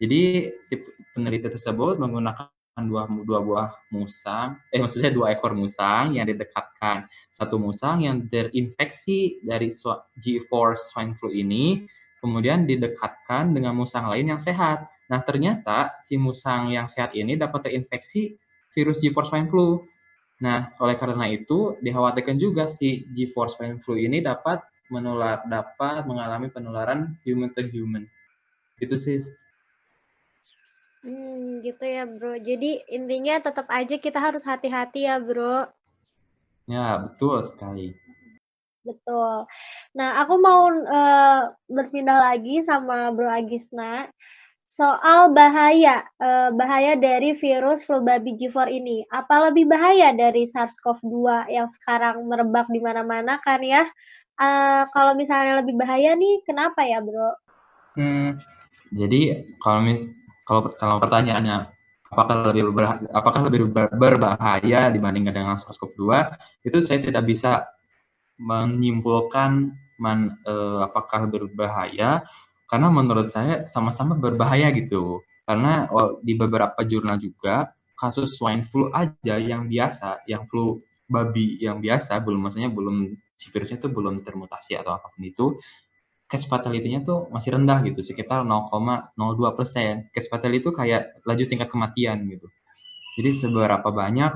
Jadi 0.03 0.51
si 0.66 0.75
peneliti 1.14 1.47
tersebut 1.47 2.01
menggunakan 2.03 2.51
dua, 2.81 3.05
dua 3.05 3.41
buah 3.45 3.69
musang, 3.93 4.57
eh 4.73 4.81
maksudnya 4.81 5.13
dua 5.13 5.37
ekor 5.37 5.53
musang 5.53 6.17
yang 6.17 6.25
didekatkan. 6.25 7.05
Satu 7.37 7.61
musang 7.61 8.01
yang 8.01 8.25
terinfeksi 8.33 9.45
dari 9.45 9.69
G4 9.69 10.53
swine 10.89 11.13
flu 11.21 11.29
ini, 11.29 11.85
kemudian 12.25 12.65
didekatkan 12.65 13.53
dengan 13.53 13.77
musang 13.77 14.09
lain 14.09 14.33
yang 14.33 14.41
sehat. 14.41 14.89
Nah, 15.13 15.21
ternyata 15.21 16.01
si 16.01 16.17
musang 16.17 16.73
yang 16.73 16.89
sehat 16.89 17.13
ini 17.13 17.37
dapat 17.37 17.69
terinfeksi 17.69 18.41
virus 18.73 19.05
G4 19.05 19.21
swine 19.29 19.49
flu. 19.53 19.85
Nah, 20.41 20.73
oleh 20.81 20.97
karena 20.97 21.29
itu 21.29 21.77
dikhawatirkan 21.85 22.41
juga 22.41 22.73
si 22.73 23.05
G4 23.13 23.37
swine 23.53 23.79
flu 23.85 24.01
ini 24.01 24.25
dapat 24.25 24.65
menular 24.89 25.45
dapat 25.49 26.05
mengalami 26.09 26.49
penularan 26.49 27.17
human 27.25 27.53
to 27.53 27.65
human. 27.69 28.09
Itu 28.81 28.97
sih. 28.97 29.25
Hmm, 31.03 31.59
gitu 31.67 31.83
ya, 31.83 32.07
Bro. 32.07 32.38
Jadi 32.38 32.79
intinya 32.87 33.43
tetap 33.43 33.67
aja 33.75 33.99
kita 33.99 34.23
harus 34.23 34.47
hati-hati 34.47 35.11
ya, 35.11 35.19
Bro. 35.19 35.67
Ya, 36.71 37.03
betul 37.03 37.43
sekali. 37.43 37.91
Betul. 38.87 39.51
Nah, 39.99 40.23
aku 40.23 40.38
mau 40.38 40.71
uh, 40.71 41.43
berpindah 41.67 42.19
lagi 42.23 42.62
sama 42.62 43.11
Bro 43.11 43.31
Agisna 43.31 44.07
soal 44.73 45.37
bahaya 45.37 46.01
uh, 46.17 46.49
bahaya 46.57 46.97
dari 46.97 47.37
virus 47.37 47.83
flu 47.83 48.03
babi 48.03 48.38
G4 48.38 48.71
ini. 48.71 49.03
Apa 49.11 49.51
lebih 49.51 49.67
bahaya 49.71 50.15
dari 50.15 50.47
SARS-CoV-2 50.47 51.51
yang 51.51 51.67
sekarang 51.67 52.23
merebak 52.31 52.71
di 52.71 52.79
mana-mana 52.79 53.43
kan 53.43 53.59
ya? 53.62 53.91
Uh, 54.38 54.87
kalau 54.95 55.19
misalnya 55.19 55.61
lebih 55.61 55.77
bahaya 55.77 56.15
nih, 56.15 56.41
kenapa 56.47 56.83
ya, 56.87 57.05
Bro? 57.05 57.31
Hmm, 57.99 58.41
jadi 58.95 59.45
kalau 59.61 59.85
mis 59.85 60.22
kalau 60.46 60.74
kalau 60.74 60.96
pertanyaannya 60.98 61.70
apakah 62.12 62.52
lebih 62.52 62.76
ber, 62.76 62.85
apakah 63.09 63.40
lebih 63.48 63.72
ber, 63.72 63.88
berbahaya 63.96 64.92
dibandingkan 64.92 65.33
dengan 65.33 65.57
SARS-CoV-2, 65.57 66.05
itu 66.68 66.78
saya 66.85 67.00
tidak 67.00 67.24
bisa 67.24 67.72
menyimpulkan 68.37 69.72
man, 69.96 70.37
uh, 70.44 70.85
apakah 70.85 71.24
berbahaya 71.24 72.20
karena 72.68 72.88
menurut 72.88 73.28
saya 73.28 73.68
sama-sama 73.72 74.16
berbahaya 74.16 74.72
gitu. 74.72 75.20
Karena 75.44 75.88
oh, 75.92 76.22
di 76.22 76.33
beberapa 76.38 76.81
jurnal 76.87 77.18
juga 77.20 77.72
kasus 77.98 78.38
swine 78.38 78.64
flu 78.72 78.88
aja 78.90 79.37
yang 79.37 79.68
biasa, 79.68 80.24
yang 80.24 80.48
flu 80.48 80.81
babi 81.07 81.61
yang 81.61 81.78
biasa, 81.85 82.16
belum 82.24 82.48
maksudnya 82.48 82.72
belum 82.72 83.12
si 83.37 83.52
virusnya 83.52 83.83
itu 83.83 83.90
belum 83.92 84.24
termutasi 84.24 84.78
atau 84.78 84.96
apa 84.96 85.12
pun 85.12 85.22
itu, 85.22 85.46
case 86.33 86.49
fatality-nya 86.49 87.05
tuh 87.05 87.29
masih 87.29 87.53
rendah 87.53 87.85
gitu, 87.85 88.01
sekitar 88.01 88.40
0,02 88.40 89.12
persen. 89.53 90.09
Case 90.16 90.33
fatality 90.33 90.64
itu 90.64 90.73
kayak 90.73 91.21
laju 91.29 91.45
tingkat 91.45 91.68
kematian 91.68 92.25
gitu. 92.25 92.49
Jadi 93.21 93.31
seberapa 93.37 93.85
banyak 93.92 94.33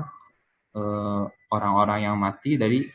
eh, 0.77 1.23
orang-orang 1.49 1.99
yang 2.05 2.15
mati 2.21 2.53
dari 2.61 2.85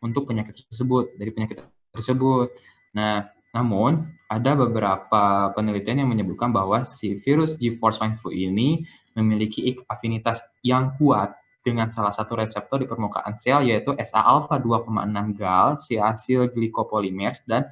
untuk 0.00 0.24
penyakit 0.32 0.64
tersebut, 0.72 1.20
dari 1.20 1.28
penyakit 1.36 1.60
tersebut. 1.92 2.48
Nah, 2.96 3.28
namun, 3.52 4.08
ada 4.30 4.56
beberapa 4.56 5.52
penelitian 5.52 6.06
yang 6.06 6.10
menyebutkan 6.10 6.48
bahwa 6.48 6.88
si 6.88 7.20
virus 7.20 7.60
G4 7.60 7.82
swine 7.92 8.16
flu 8.22 8.32
ini 8.32 8.86
memiliki 9.12 9.76
afinitas 9.90 10.40
yang 10.64 10.96
kuat 10.96 11.34
dengan 11.60 11.92
salah 11.92 12.14
satu 12.14 12.40
reseptor 12.40 12.80
di 12.80 12.88
permukaan 12.88 13.36
sel 13.36 13.68
yaitu 13.68 13.92
SA 14.00 14.22
alpha 14.22 14.56
2,6 14.56 15.36
gal, 15.36 15.76
si 15.76 16.00
asil 16.00 16.48
glycopolymers 16.48 17.44
dan 17.44 17.68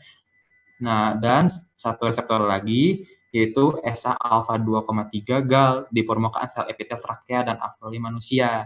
nah 0.79 1.15
dan 1.19 1.51
satu 1.79 2.11
reseptor 2.11 2.43
lagi 2.43 3.07
yaitu 3.29 3.77
SA 3.93 4.17
alpha 4.17 4.57
2,3 4.57 5.45
gal 5.45 5.85
di 5.93 6.01
permukaan 6.01 6.49
sel 6.49 6.65
epitel 6.73 6.97
trakea 6.99 7.45
dan 7.45 7.61
alveoli 7.61 8.01
manusia. 8.01 8.65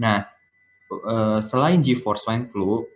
Nah, 0.00 0.24
eh, 0.88 1.38
selain 1.44 1.84
G4 1.84 2.16
swine 2.16 2.46
flu, 2.48 2.88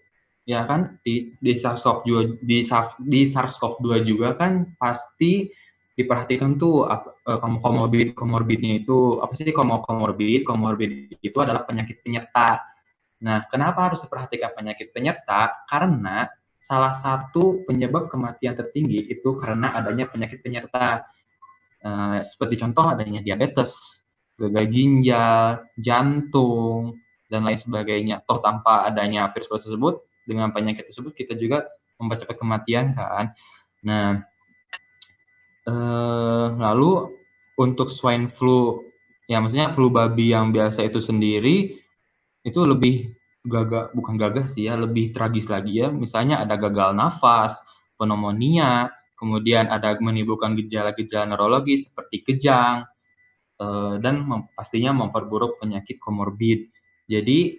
ya 0.49 0.65
kan 0.65 0.99
di 1.05 1.37
di 1.39 1.53
SARS-CoV 1.55 2.03
di 2.43 2.65
di 3.05 3.21
SARS-CoV-2 3.29 3.89
juga 4.03 4.35
kan 4.35 4.75
pasti 4.81 5.47
diperhatikan 5.93 6.57
tuh 6.57 6.89
uh, 6.89 7.61
komorbid 7.61 8.17
komorbidnya 8.17 8.81
itu 8.81 9.21
apa 9.21 9.37
sih 9.37 9.45
komorbid 9.53 10.41
komorbid 10.49 11.21
itu 11.21 11.39
adalah 11.39 11.69
penyakit 11.69 12.01
penyerta. 12.01 12.65
Nah, 13.23 13.45
kenapa 13.47 13.93
harus 13.93 14.01
diperhatikan 14.03 14.57
penyakit 14.57 14.91
penyerta? 14.91 15.63
Karena 15.69 16.27
salah 16.63 16.95
satu 16.95 17.67
penyebab 17.67 18.07
kematian 18.07 18.55
tertinggi 18.55 19.11
itu 19.11 19.35
karena 19.37 19.75
adanya 19.75 20.07
penyakit 20.07 20.41
penyerta. 20.41 21.03
Uh, 21.83 22.23
seperti 22.23 22.63
contoh 22.63 22.87
adanya 22.87 23.19
diabetes, 23.19 23.75
gagal 24.39 24.71
ginjal, 24.71 25.67
jantung, 25.75 26.95
dan 27.27 27.43
lain 27.43 27.59
sebagainya. 27.59 28.23
Toh 28.23 28.39
tanpa 28.39 28.87
adanya 28.87 29.27
virus 29.35 29.51
tersebut, 29.51 30.07
dengan 30.23 30.55
penyakit 30.55 30.87
tersebut 30.91 31.13
kita 31.17 31.35
juga 31.35 31.67
mempercepat 31.99 32.39
kematian 32.39 32.95
kan. 32.95 33.35
Nah, 33.83 34.23
eh, 35.67 36.47
lalu 36.55 37.19
untuk 37.59 37.91
swine 37.91 38.31
flu, 38.31 38.87
ya 39.27 39.43
maksudnya 39.43 39.75
flu 39.75 39.91
babi 39.91 40.31
yang 40.35 40.51
biasa 40.55 40.87
itu 40.87 41.03
sendiri 41.03 41.79
itu 42.43 42.61
lebih 42.63 43.15
gagah 43.43 43.91
bukan 43.93 44.15
gagah 44.19 44.47
sih 44.51 44.71
ya, 44.71 44.75
lebih 44.79 45.11
tragis 45.15 45.47
lagi 45.51 45.83
ya. 45.83 45.89
Misalnya 45.91 46.43
ada 46.43 46.55
gagal 46.59 46.95
nafas, 46.95 47.59
pneumonia, 47.99 48.91
kemudian 49.19 49.71
ada 49.71 49.99
menimbulkan 49.99 50.55
gejala-gejala 50.59 51.31
neurologis 51.35 51.87
seperti 51.91 52.23
kejang, 52.27 52.87
eh, 53.61 53.95
dan 54.03 54.27
pastinya 54.55 54.95
memperburuk 54.95 55.59
penyakit 55.63 55.99
komorbid. 55.99 56.71
Jadi 57.07 57.59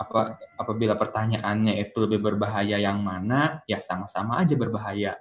apa 0.00 0.40
apabila 0.56 0.96
pertanyaannya 0.96 1.76
itu 1.76 1.96
lebih 2.00 2.24
berbahaya 2.24 2.80
yang 2.80 3.04
mana 3.04 3.60
ya 3.68 3.84
sama-sama 3.84 4.40
aja 4.40 4.56
berbahaya 4.56 5.12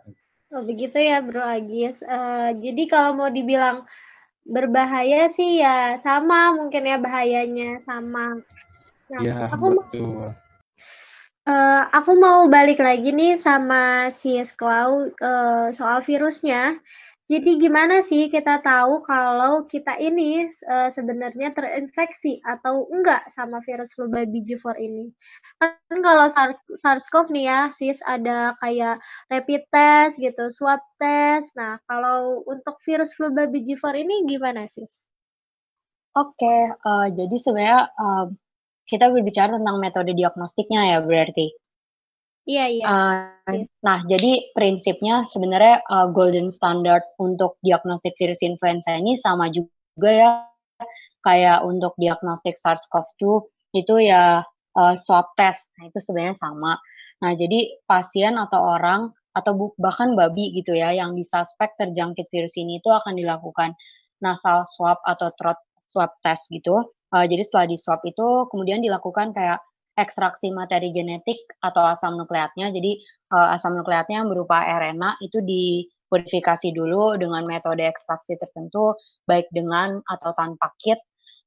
oh 0.55 0.63
begitu 0.63 1.03
ya 1.03 1.19
bro 1.19 1.43
Agis 1.43 1.99
uh, 1.99 2.55
jadi 2.55 2.87
kalau 2.87 3.11
mau 3.19 3.27
dibilang 3.27 3.83
berbahaya 4.49 5.29
sih 5.29 5.61
ya 5.61 6.01
sama 6.01 6.57
mungkin 6.57 6.89
ya 6.89 6.97
bahayanya 6.97 7.77
sama. 7.85 8.41
Nah, 9.09 9.21
ya, 9.25 9.37
aku 9.49 9.81
betul. 9.81 10.37
Uh, 11.49 11.83
aku 11.89 12.13
mau 12.13 12.45
balik 12.45 12.77
lagi 12.77 13.09
nih 13.09 13.33
sama 13.33 14.13
si 14.13 14.37
Sklau 14.45 15.09
uh, 15.09 15.73
soal 15.73 16.05
virusnya. 16.05 16.77
Jadi 17.29 17.61
gimana 17.61 18.01
sih 18.01 18.25
kita 18.25 18.57
tahu 18.57 19.05
kalau 19.05 19.65
kita 19.69 19.97
ini 20.01 20.49
uh, 20.65 20.89
sebenarnya 20.89 21.53
terinfeksi 21.53 22.41
atau 22.41 22.89
enggak 22.89 23.21
sama 23.29 23.61
virus 23.65 23.93
flu 23.93 24.09
babi 24.09 24.41
G4 24.41 24.81
ini? 24.81 25.13
Kan 25.61 26.01
kalau 26.01 26.25
SARS-CoV 26.73 27.29
nih 27.29 27.45
ya, 27.45 27.61
sis 27.69 28.01
ada 28.01 28.57
kayak 28.57 28.97
rapid 29.29 29.61
test 29.69 30.17
gitu, 30.17 30.49
swab 30.49 30.81
test. 30.97 31.53
Nah, 31.53 31.77
kalau 31.85 32.41
untuk 32.49 32.81
virus 32.81 33.13
flu 33.13 33.29
babi 33.29 33.61
G4 33.61 34.05
ini 34.05 34.25
gimana 34.25 34.65
sis? 34.65 35.05
Oke, 36.17 36.33
okay, 36.41 36.61
uh, 36.81 37.13
jadi 37.13 37.35
sebenarnya 37.37 37.93
uh, 37.93 38.25
kita 38.89 39.13
berbicara 39.13 39.55
tentang 39.55 39.77
metode 39.77 40.11
diagnostiknya 40.17 40.97
ya 40.97 40.99
berarti. 41.05 41.53
Iya 42.49 42.65
iya. 42.65 42.85
Uh, 42.89 43.61
nah, 43.85 44.01
jadi 44.09 44.49
prinsipnya 44.57 45.21
sebenarnya 45.29 45.85
uh, 45.85 46.09
golden 46.09 46.49
standard 46.49 47.05
untuk 47.21 47.61
diagnostik 47.61 48.17
virus 48.17 48.41
influenza 48.41 48.97
ini 48.97 49.13
sama 49.13 49.53
juga 49.53 50.09
ya 50.09 50.31
kayak 51.21 51.61
untuk 51.67 51.93
diagnostik 52.01 52.57
SARS-CoV-2 52.57 53.23
itu 53.77 53.95
ya 54.01 54.41
uh, 54.73 54.95
swab 54.97 55.29
test. 55.37 55.69
Nah, 55.77 55.93
itu 55.93 56.01
sebenarnya 56.01 56.41
sama. 56.41 56.81
Nah, 57.21 57.31
jadi 57.37 57.69
pasien 57.85 58.33
atau 58.39 58.65
orang 58.65 59.13
atau 59.37 59.77
bahkan 59.77 60.17
babi 60.17 60.49
gitu 60.57 60.73
ya 60.73 60.89
yang 60.89 61.13
disuspek 61.13 61.77
terjangkit 61.77 62.27
virus 62.33 62.57
ini 62.57 62.81
itu 62.81 62.89
akan 62.89 63.13
dilakukan 63.13 63.77
nasal 64.25 64.65
swab 64.65 64.97
atau 65.05 65.29
throat 65.37 65.59
swab 65.93 66.17
test 66.25 66.49
gitu. 66.49 66.81
Uh, 67.09 67.25
jadi 67.25 67.41
setelah 67.41 67.65
di 67.69 67.77
swab 67.77 68.01
itu 68.05 68.45
kemudian 68.53 68.85
dilakukan 68.85 69.33
kayak 69.33 69.59
ekstraksi 69.99 70.47
materi 70.55 70.95
genetik 70.95 71.37
atau 71.59 71.83
asam 71.91 72.15
nukleatnya. 72.15 72.71
Jadi 72.71 73.03
uh, 73.35 73.53
asam 73.53 73.75
nukleatnya 73.75 74.23
yang 74.23 74.31
berupa 74.31 74.63
RNA 74.63 75.19
itu 75.19 75.43
dipurifikasi 75.43 76.71
dulu 76.71 77.19
dengan 77.19 77.43
metode 77.43 77.83
ekstraksi 77.83 78.39
tertentu, 78.39 78.95
baik 79.27 79.51
dengan 79.51 79.99
atau 80.07 80.31
tanpa 80.31 80.71
kit. 80.79 80.97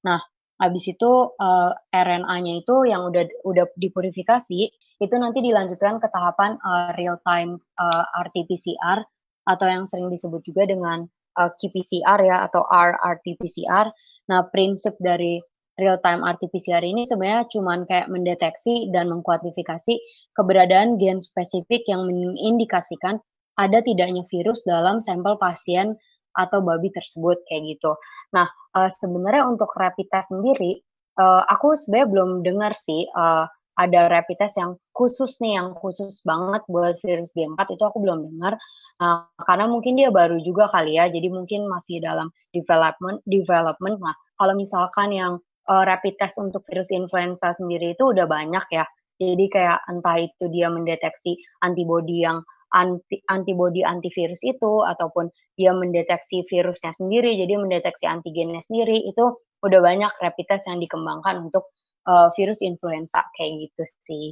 Nah, 0.05 0.21
habis 0.61 0.85
itu 0.87 1.33
uh, 1.33 1.73
eh, 1.73 2.05
RNA-nya 2.05 2.63
itu 2.63 2.87
yang 2.87 3.09
udah 3.09 3.25
udah 3.43 3.67
dipurifikasi 3.75 4.61
itu 5.03 5.15
nanti 5.19 5.43
dilanjutkan 5.43 5.99
ke 5.99 6.07
tahapan 6.15 6.55
uh, 6.63 6.95
real 6.95 7.19
time 7.27 7.59
uh, 7.81 8.07
RT-PCR 8.23 9.03
atau 9.43 9.67
yang 9.67 9.83
sering 9.83 10.07
disebut 10.07 10.47
juga 10.47 10.63
dengan 10.71 11.03
uh, 11.41 11.51
qPCR 11.59 12.21
ya 12.23 12.47
atau 12.47 12.63
RRT-PCR. 12.63 13.91
Nah, 14.31 14.47
prinsip 14.55 14.95
dari 15.03 15.43
real 15.81 15.97
time 16.05 16.21
RT-PCR 16.21 16.85
ini 16.85 17.09
sebenarnya 17.09 17.49
cuma 17.49 17.81
kayak 17.89 18.13
mendeteksi 18.13 18.93
dan 18.93 19.09
mengkuantifikasi 19.09 19.95
keberadaan 20.37 21.01
gen 21.01 21.25
spesifik 21.25 21.85
yang 21.89 22.05
mengindikasikan 22.05 23.21
ada 23.57 23.85
tidaknya 23.85 24.25
virus 24.29 24.65
dalam 24.65 25.01
sampel 25.01 25.37
pasien 25.37 25.97
atau 26.33 26.65
babi 26.65 26.89
tersebut 26.93 27.45
kayak 27.49 27.77
gitu. 27.77 27.93
Nah, 28.33 28.49
uh, 28.77 28.89
sebenarnya 28.89 29.45
untuk 29.45 29.69
rapid 29.77 30.09
test 30.09 30.33
sendiri, 30.33 30.81
uh, 31.21 31.45
aku 31.45 31.77
sebenarnya 31.77 32.09
belum 32.09 32.31
dengar 32.41 32.73
sih 32.73 33.05
uh, 33.13 33.45
ada 33.77 34.09
rapid 34.09 34.37
test 34.41 34.57
yang 34.57 34.77
khusus 34.97 35.37
nih, 35.41 35.61
yang 35.61 35.77
khusus 35.77 36.21
banget 36.25 36.65
buat 36.69 36.97
virus 37.05 37.33
G4 37.37 37.61
itu 37.73 37.85
aku 37.85 38.01
belum 38.01 38.25
dengar. 38.33 38.57
Nah, 39.01 39.29
karena 39.45 39.69
mungkin 39.69 39.97
dia 39.97 40.09
baru 40.13 40.41
juga 40.41 40.69
kali 40.73 40.97
ya, 40.97 41.09
jadi 41.09 41.29
mungkin 41.33 41.69
masih 41.69 42.01
dalam 42.01 42.33
development. 42.53 43.21
Development. 43.29 43.97
Nah, 44.01 44.17
kalau 44.37 44.55
misalkan 44.57 45.13
yang 45.13 45.33
uh, 45.69 45.83
rapid 45.87 46.19
test 46.19 46.39
untuk 46.41 46.65
virus 46.67 46.91
influenza 46.91 47.55
sendiri 47.55 47.95
itu 47.95 48.11
udah 48.11 48.27
banyak 48.27 48.67
ya. 48.73 48.85
Jadi 49.21 49.47
kayak 49.53 49.87
entah 49.87 50.19
itu 50.19 50.45
dia 50.51 50.67
mendeteksi 50.73 51.39
antibodi 51.63 52.27
yang 52.27 52.43
anti 52.73 53.21
antibodi 53.29 53.85
antivirus 53.85 54.41
itu 54.43 54.83
ataupun 54.83 55.29
dia 55.55 55.77
mendeteksi 55.77 56.49
virusnya 56.49 56.97
sendiri 56.97 57.37
jadi 57.37 57.61
mendeteksi 57.61 58.09
antigennya 58.09 58.65
sendiri 58.65 58.97
itu 59.05 59.37
udah 59.63 59.81
banyak 59.85 60.13
rapid 60.19 60.47
test 60.49 60.67
yang 60.67 60.81
dikembangkan 60.81 61.47
untuk 61.53 61.71
uh, 62.09 62.33
virus 62.35 62.65
influenza 62.65 63.23
kayak 63.39 63.69
gitu 63.69 63.83
sih. 64.03 64.27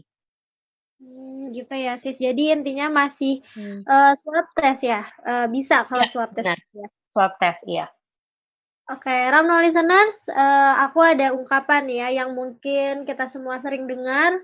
Hmm, 1.01 1.49
gitu 1.55 1.75
ya 1.77 1.97
sis. 1.97 2.21
Jadi 2.21 2.53
intinya 2.53 2.91
masih 2.91 3.41
hmm. 3.57 3.87
uh, 3.89 4.13
swab 4.19 4.47
test 4.59 4.85
ya. 4.85 5.07
Uh, 5.23 5.47
bisa 5.49 5.87
kalau 5.87 6.05
ya, 6.05 6.11
swab 6.11 6.31
test. 6.35 6.51
Ya. 6.51 6.89
Swab 7.15 7.33
test 7.39 7.63
iya. 7.65 7.87
Oke, 8.91 9.07
okay, 9.07 9.31
Ramno 9.31 9.63
listeners, 9.63 10.27
uh, 10.35 10.83
aku 10.83 10.99
ada 10.99 11.31
ungkapan 11.31 11.87
ya 11.87 12.11
yang 12.11 12.35
mungkin 12.35 13.07
kita 13.07 13.31
semua 13.31 13.63
sering 13.63 13.87
dengar. 13.87 14.35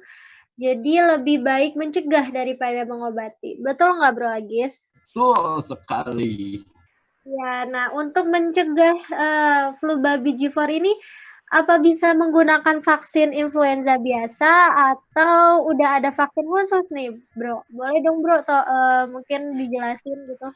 Jadi 0.54 1.02
lebih 1.02 1.42
baik 1.42 1.74
mencegah 1.74 2.30
daripada 2.30 2.86
mengobati. 2.86 3.58
Betul 3.58 3.98
nggak 3.98 4.14
Bro 4.14 4.30
Agis? 4.30 4.86
Betul 5.10 5.66
sekali. 5.66 6.62
Ya, 7.26 7.66
nah 7.66 7.90
untuk 7.90 8.30
mencegah 8.30 8.94
uh, 9.10 9.74
flu 9.82 9.98
babi 9.98 10.38
G4 10.38 10.78
ini, 10.78 10.94
apa 11.50 11.82
bisa 11.82 12.14
menggunakan 12.14 12.86
vaksin 12.86 13.34
influenza 13.34 13.98
biasa 13.98 14.50
atau 14.94 15.66
udah 15.74 15.98
ada 15.98 16.14
vaksin 16.14 16.46
khusus 16.46 16.86
nih, 16.94 17.18
Bro? 17.34 17.66
Boleh 17.74 17.98
dong 17.98 18.22
Bro, 18.22 18.46
to, 18.46 18.54
uh, 18.54 19.10
mungkin 19.10 19.58
dijelasin 19.58 20.22
gitu. 20.30 20.48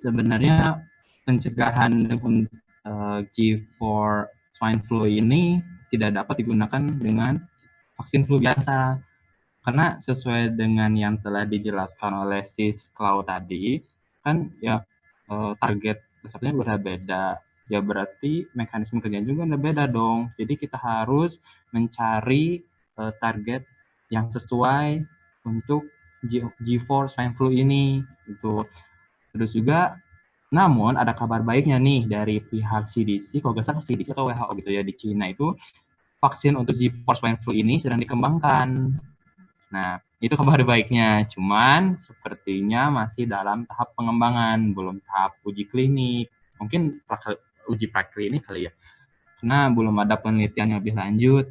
Sebenarnya 0.00 0.80
pencegahan 1.28 1.92
uh, 2.86 3.20
G4 3.34 3.82
swine 4.54 4.80
flu 4.86 5.04
ini 5.04 5.60
tidak 5.92 6.16
dapat 6.22 6.46
digunakan 6.46 6.82
dengan 6.96 7.42
vaksin 7.98 8.24
flu 8.24 8.38
biasa. 8.40 9.02
Karena 9.66 9.98
sesuai 9.98 10.54
dengan 10.54 10.94
yang 10.94 11.18
telah 11.18 11.42
dijelaskan 11.42 12.22
oleh 12.22 12.46
Sis 12.46 12.86
Cloud 12.94 13.26
tadi, 13.26 13.82
kan 14.22 14.54
ya 14.62 14.78
uh, 15.26 15.52
target 15.58 15.98
resepnya 16.22 16.54
berbeda. 16.54 17.42
Ya 17.66 17.82
berarti 17.82 18.46
mekanisme 18.54 19.02
kerjanya 19.02 19.26
juga 19.26 19.42
berbeda 19.58 19.90
dong. 19.90 20.30
Jadi 20.38 20.54
kita 20.54 20.78
harus 20.78 21.42
mencari 21.74 22.62
uh, 22.94 23.10
target 23.18 23.66
yang 24.06 24.30
sesuai 24.30 25.02
untuk 25.42 25.90
G 26.22 26.46
G4 26.62 27.10
swine 27.10 27.34
flu 27.34 27.50
ini. 27.50 28.06
Itu. 28.30 28.62
Terus 29.34 29.50
juga 29.50 29.98
namun 30.56 30.96
ada 30.96 31.12
kabar 31.12 31.44
baiknya 31.44 31.76
nih 31.76 32.08
dari 32.08 32.40
pihak 32.40 32.88
CDC, 32.88 33.44
kalau 33.44 33.52
nggak 33.52 33.66
salah 33.68 33.84
CDC 33.84 34.16
atau 34.16 34.32
WHO 34.32 34.48
gitu 34.64 34.70
ya 34.72 34.80
di 34.80 34.96
Cina 34.96 35.28
itu 35.28 35.52
vaksin 36.16 36.56
untuk 36.56 36.72
G4 36.72 37.04
swine 37.04 37.38
flu 37.44 37.52
ini 37.52 37.76
sedang 37.76 38.00
dikembangkan. 38.00 38.96
Nah, 39.68 40.00
itu 40.16 40.32
kabar 40.32 40.64
baiknya. 40.72 41.28
Cuman 41.28 42.00
sepertinya 42.00 42.88
masih 42.88 43.28
dalam 43.28 43.68
tahap 43.68 43.92
pengembangan, 43.92 44.72
belum 44.72 45.04
tahap 45.04 45.36
uji 45.44 45.68
klinik. 45.68 46.32
Mungkin 46.56 47.04
uji 47.68 47.92
praklinik 47.92 48.48
kali 48.48 48.70
ya. 48.70 48.72
Karena 49.36 49.68
belum 49.68 49.92
ada 50.00 50.16
penelitian 50.16 50.72
yang 50.72 50.80
lebih 50.80 50.96
lanjut. 50.96 51.46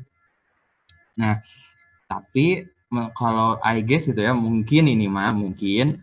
Nah, 1.14 1.46
tapi 2.10 2.66
kalau 3.14 3.62
I 3.62 3.86
guess 3.86 4.10
gitu 4.10 4.18
ya, 4.18 4.34
mungkin 4.34 4.90
ini 4.90 5.06
mah 5.06 5.30
mungkin 5.38 6.02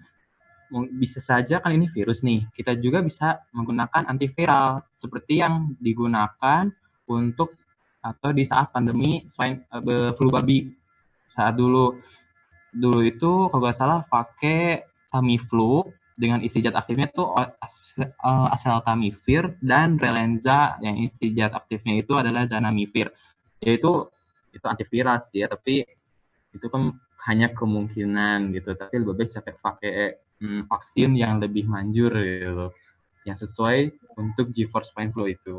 bisa 0.73 1.21
saja 1.21 1.61
kan 1.61 1.77
ini 1.77 1.93
virus 1.93 2.25
nih. 2.25 2.49
Kita 2.57 2.73
juga 2.81 3.05
bisa 3.05 3.45
menggunakan 3.53 4.09
antiviral 4.09 4.81
seperti 4.97 5.45
yang 5.45 5.77
digunakan 5.77 6.73
untuk 7.05 7.61
atau 8.03 8.35
di 8.35 8.43
saat 8.43 8.73
pandemi 8.73 9.23
swine 9.29 9.69
uh, 9.69 10.11
flu 10.17 10.33
babi. 10.33 10.73
Saat 11.29 11.61
dulu 11.61 12.01
dulu 12.73 13.01
itu 13.05 13.53
kalau 13.53 13.61
nggak 13.61 13.77
salah 13.77 14.01
pakai 14.09 14.89
Tamiflu 15.13 15.85
dengan 16.17 16.41
isi 16.41 16.65
zat 16.65 16.73
aktifnya 16.73 17.13
itu 17.13 17.21
uh, 17.21 18.49
asal 18.49 18.81
Tamifir 18.81 19.61
dan 19.61 20.01
Relenza. 20.01 20.81
Yang 20.81 21.13
isi 21.13 21.37
zat 21.37 21.53
aktifnya 21.53 22.01
itu 22.01 22.17
adalah 22.17 22.49
Zanamivir. 22.49 23.13
Yaitu 23.61 24.09
itu 24.53 24.67
antiviral 24.69 25.21
sih 25.25 25.45
ya 25.45 25.49
tapi 25.49 25.85
itu 26.53 26.67
kan 26.73 26.97
hanya 27.29 27.53
kemungkinan 27.53 28.57
gitu. 28.57 28.73
Tapi 28.73 28.95
lebih 29.05 29.29
baik 29.29 29.61
pakai 29.61 30.17
hmm, 30.43 30.67
vaksin 30.67 31.15
yang 31.15 31.39
lebih 31.39 31.71
manjur 31.71 32.11
gitu 32.19 32.75
yang 33.23 33.39
sesuai 33.39 33.95
untuk 34.19 34.51
G4 34.51 34.75
swine 34.83 35.15
flu 35.15 35.31
itu. 35.31 35.57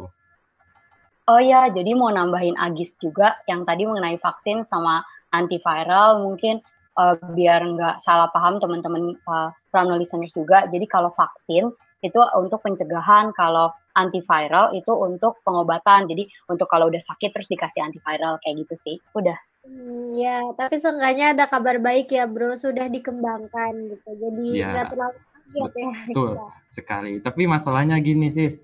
Oh 1.23 1.39
ya, 1.39 1.71
jadi 1.71 1.95
mau 1.95 2.11
nambahin 2.11 2.59
Agis 2.59 2.99
juga 2.99 3.39
yang 3.47 3.63
tadi 3.63 3.87
mengenai 3.87 4.19
vaksin 4.19 4.67
sama 4.67 5.07
antiviral 5.31 6.19
mungkin 6.19 6.59
uh, 6.99 7.15
biar 7.15 7.63
nggak 7.63 8.03
salah 8.03 8.27
paham 8.35 8.59
teman-teman 8.59 9.15
uh, 9.23 9.95
listeners 9.95 10.35
juga. 10.35 10.67
Jadi 10.67 10.83
kalau 10.91 11.15
vaksin 11.15 11.71
itu 12.03 12.19
untuk 12.35 12.59
pencegahan, 12.59 13.31
kalau 13.31 13.71
antiviral 13.95 14.75
itu 14.75 14.91
untuk 14.91 15.39
pengobatan. 15.47 16.11
Jadi 16.11 16.27
untuk 16.51 16.67
kalau 16.67 16.91
udah 16.91 16.99
sakit 16.99 17.31
terus 17.31 17.47
dikasih 17.47 17.79
antiviral 17.79 18.35
kayak 18.43 18.67
gitu 18.67 18.75
sih. 18.75 18.95
Udah. 19.15 19.39
Hmm, 19.63 20.11
ya, 20.19 20.43
tapi 20.59 20.75
seenggaknya 20.75 21.31
ada 21.31 21.47
kabar 21.47 21.79
baik 21.79 22.11
ya, 22.11 22.27
Bro, 22.27 22.59
sudah 22.59 22.91
dikembangkan 22.91 23.95
gitu. 23.95 24.09
Jadi 24.11 24.47
ya, 24.59 24.75
nggak 24.75 24.85
terlalu 24.91 25.17
kaget 25.23 25.71
ya. 25.71 25.91
Betul 26.11 26.31
ya. 26.35 26.47
sekali. 26.75 27.11
Tapi 27.23 27.41
masalahnya 27.47 27.95
gini, 28.03 28.27
Sis. 28.31 28.59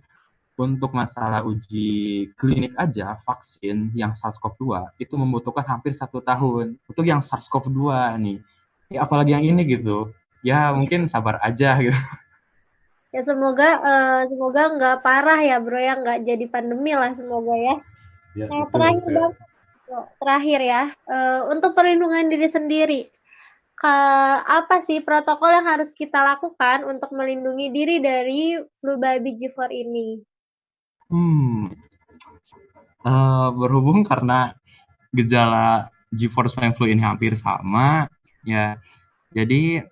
untuk 0.60 0.92
masalah 0.92 1.40
uji 1.48 2.28
klinik 2.36 2.76
aja 2.76 3.16
vaksin 3.24 3.96
yang 3.96 4.12
SARS-CoV-2 4.12 4.92
itu 5.00 5.16
membutuhkan 5.16 5.64
hampir 5.64 5.96
satu 5.96 6.20
tahun 6.20 6.76
untuk 6.84 7.08
yang 7.08 7.24
SARS-CoV-2 7.24 8.20
nih. 8.20 8.44
Ya, 8.92 9.08
apalagi 9.08 9.40
yang 9.40 9.48
ini 9.48 9.64
gitu. 9.64 10.12
Ya 10.44 10.76
mungkin 10.76 11.08
sabar 11.08 11.40
aja 11.40 11.80
gitu. 11.88 11.96
Ya 13.16 13.24
semoga 13.24 13.80
uh, 13.80 14.22
semoga 14.28 14.76
nggak 14.76 14.98
parah 15.00 15.40
ya 15.40 15.64
bro 15.64 15.80
ya 15.80 15.96
nggak 15.96 16.28
jadi 16.28 16.46
pandemi 16.52 16.92
lah 16.92 17.16
semoga 17.16 17.56
ya. 17.56 17.76
ya 18.36 18.46
nah 18.52 18.68
terakhir 18.70 19.02
bang, 19.10 19.34
terakhir 20.22 20.60
ya 20.62 20.84
uh, 21.10 21.50
untuk 21.50 21.74
perlindungan 21.74 22.30
diri 22.30 22.48
sendiri 22.48 23.02
ke 23.80 23.96
apa 24.44 24.84
sih 24.84 25.00
protokol 25.00 25.56
yang 25.56 25.64
harus 25.64 25.96
kita 25.96 26.20
lakukan 26.20 26.84
untuk 26.84 27.16
melindungi 27.16 27.72
diri 27.72 28.04
dari 28.04 28.60
flu 28.84 29.00
babi 29.00 29.40
G4 29.40 29.72
ini? 29.72 30.20
Hmm, 31.08 31.72
uh, 33.08 33.50
berhubung 33.56 34.04
karena 34.04 34.52
gejala 35.16 35.88
G4 36.12 36.38
swine 36.52 36.76
flu 36.76 36.92
ini 36.92 37.00
hampir 37.00 37.40
sama, 37.40 38.12
ya, 38.44 38.76
jadi 39.32 39.88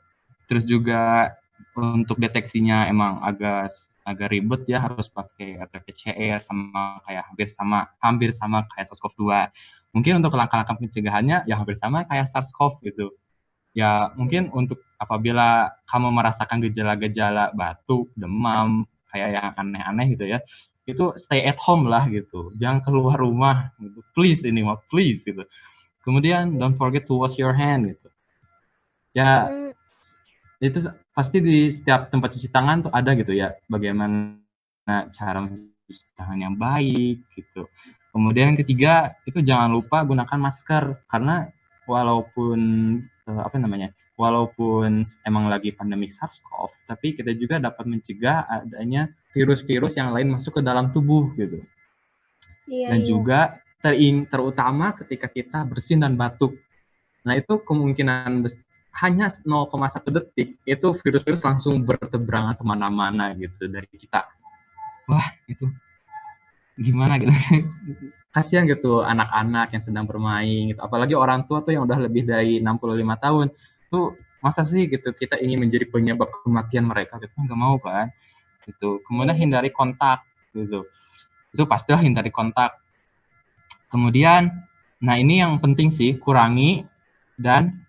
terus 0.51 0.67
juga 0.67 1.31
untuk 1.77 2.19
deteksinya 2.19 2.91
emang 2.91 3.23
agak 3.23 3.71
agak 4.07 4.31
ribet 4.31 4.63
ya 4.71 4.79
harus 4.83 5.11
pakai 5.11 5.59
RT-PCR 5.67 6.47
sama 6.47 7.03
kayak 7.03 7.23
hampir 7.27 7.47
sama 7.51 7.79
hampir 7.99 8.29
sama 8.31 8.63
kayak 8.71 8.87
SARS-CoV-2. 8.87 9.51
Mungkin 9.95 10.19
untuk 10.19 10.35
langkah-langkah 10.35 10.77
pencegahannya 10.77 11.47
ya 11.47 11.55
hampir 11.57 11.79
sama 11.79 12.03
kayak 12.05 12.29
SARS-CoV 12.31 12.83
gitu. 12.85 13.15
Ya 13.73 14.11
mungkin 14.17 14.49
untuk 14.51 14.81
apabila 14.97 15.71
kamu 15.85 16.09
merasakan 16.09 16.63
gejala-gejala 16.65 17.53
batuk, 17.53 18.09
demam, 18.17 18.89
kayak 19.13 19.29
yang 19.37 19.47
aneh-aneh 19.53 20.17
gitu 20.17 20.25
ya, 20.27 20.39
itu 20.87 21.13
stay 21.19 21.45
at 21.45 21.59
home 21.61 21.87
lah 21.87 22.07
gitu. 22.09 22.51
Jangan 22.57 22.81
keluar 22.83 23.17
rumah 23.19 23.71
gitu. 23.77 24.01
Please 24.17 24.41
ini 24.43 24.65
mah 24.65 24.81
please 24.89 25.21
gitu. 25.21 25.45
Kemudian 26.01 26.55
don't 26.55 26.79
forget 26.79 27.03
to 27.05 27.19
wash 27.19 27.35
your 27.35 27.53
hand 27.53 27.91
gitu. 27.91 28.09
Ya 29.11 29.49
hmm. 29.49 29.71
itu 30.63 30.87
pasti 31.17 31.41
di 31.41 31.73
setiap 31.73 32.13
tempat 32.13 32.37
cuci 32.37 32.53
tangan 32.53 32.85
tuh 32.85 32.93
ada 32.93 33.17
gitu 33.17 33.33
ya 33.33 33.57
bagaimana 33.65 34.37
cara 35.13 35.41
mencuci 35.41 36.13
tangan 36.13 36.37
yang 36.37 36.53
baik 36.53 37.25
gitu 37.33 37.65
kemudian 38.17 38.53
yang 38.53 38.59
ketiga 38.59 39.13
itu 39.29 39.45
jangan 39.45 39.69
lupa 39.69 40.01
gunakan 40.01 40.39
masker 40.41 41.05
karena 41.05 41.53
walaupun 41.85 42.59
uh, 43.29 43.41
apa 43.45 43.61
namanya 43.61 43.93
walaupun 44.17 45.05
emang 45.23 45.45
lagi 45.45 45.69
pandemi 45.77 46.09
SARS-CoV, 46.09 46.89
tapi 46.89 47.13
kita 47.13 47.37
juga 47.37 47.61
dapat 47.61 47.85
mencegah 47.85 48.49
adanya 48.49 49.13
virus-virus 49.29 49.93
yang 49.93 50.09
lain 50.09 50.33
masuk 50.33 50.57
ke 50.57 50.61
dalam 50.65 50.89
tubuh 50.89 51.29
gitu. 51.37 51.61
Iya, 52.65 52.97
dan 52.97 52.99
iya. 53.05 53.07
juga 53.07 53.39
tering, 53.79 54.25
terutama 54.25 54.97
ketika 54.97 55.29
kita 55.29 55.61
bersin 55.69 56.01
dan 56.01 56.17
batuk. 56.17 56.57
Nah 57.23 57.37
itu 57.37 57.61
kemungkinan 57.61 58.41
hanya 59.05 59.29
0,1 59.29 59.69
detik 60.09 60.57
itu 60.65 60.87
virus-virus 61.05 61.45
langsung 61.45 61.85
berteberangan 61.85 62.57
ke 62.57 62.65
mana-mana 62.65 63.37
gitu 63.37 63.69
dari 63.69 63.85
kita. 63.93 64.25
Wah 65.05 65.29
itu 65.45 65.69
gimana 66.77 67.17
gitu. 67.17 67.33
Kasihan 68.33 68.69
gitu 68.69 69.01
anak-anak 69.01 69.73
yang 69.73 69.83
sedang 69.83 70.05
bermain 70.05 70.71
gitu. 70.71 70.79
Apalagi 70.79 71.17
orang 71.17 71.49
tua 71.49 71.65
tuh 71.65 71.73
yang 71.73 71.89
udah 71.89 71.97
lebih 71.97 72.29
dari 72.29 72.61
65 72.61 73.23
tahun. 73.23 73.45
Tuh 73.89 74.13
masa 74.39 74.61
sih 74.69 74.85
gitu 74.85 75.09
kita 75.17 75.41
ingin 75.41 75.65
menjadi 75.65 75.89
penyebab 75.89 76.29
kematian 76.45 76.85
mereka 76.85 77.17
gitu? 77.17 77.33
Nggak 77.33 77.59
mau 77.59 77.75
kan? 77.81 78.13
Gitu. 78.69 79.01
Kemudian 79.09 79.33
iya. 79.33 79.41
hindari 79.41 79.69
kontak 79.73 80.21
gitu. 80.53 80.85
Itu 81.51 81.63
pastilah 81.65 81.99
hindari 81.99 82.29
kontak. 82.29 82.77
Kemudian 83.89 84.53
nah 84.97 85.15
ini 85.17 85.41
yang 85.41 85.57
penting 85.61 85.93
sih 85.93 86.17
kurangi 86.17 86.85
dan 87.37 87.85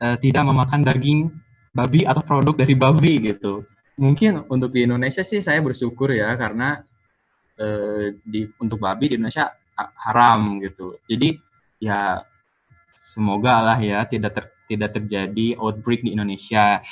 e, 0.00 0.16
tidak 0.24 0.44
memakan 0.48 0.80
daging 0.80 1.28
babi 1.72 2.04
atau 2.04 2.20
produk 2.24 2.54
dari 2.56 2.74
babi 2.76 3.32
gitu. 3.32 3.64
Mungkin 3.94 4.50
untuk 4.50 4.74
di 4.74 4.84
Indonesia 4.84 5.22
sih 5.22 5.38
saya 5.40 5.62
bersyukur 5.62 6.10
ya 6.10 6.34
karena 6.34 6.82
e, 7.58 7.66
di 8.22 8.46
untuk 8.60 8.78
babi 8.82 9.10
di 9.10 9.14
Indonesia 9.18 9.50
haram 9.74 10.62
gitu 10.62 10.98
jadi 11.10 11.38
ya 11.82 12.22
semoga 13.14 13.62
lah 13.62 13.78
ya 13.78 14.02
tidak 14.10 14.32
ter, 14.34 14.44
tidak 14.66 14.90
terjadi 14.98 15.54
outbreak 15.60 16.02
di 16.02 16.16
Indonesia. 16.16 16.82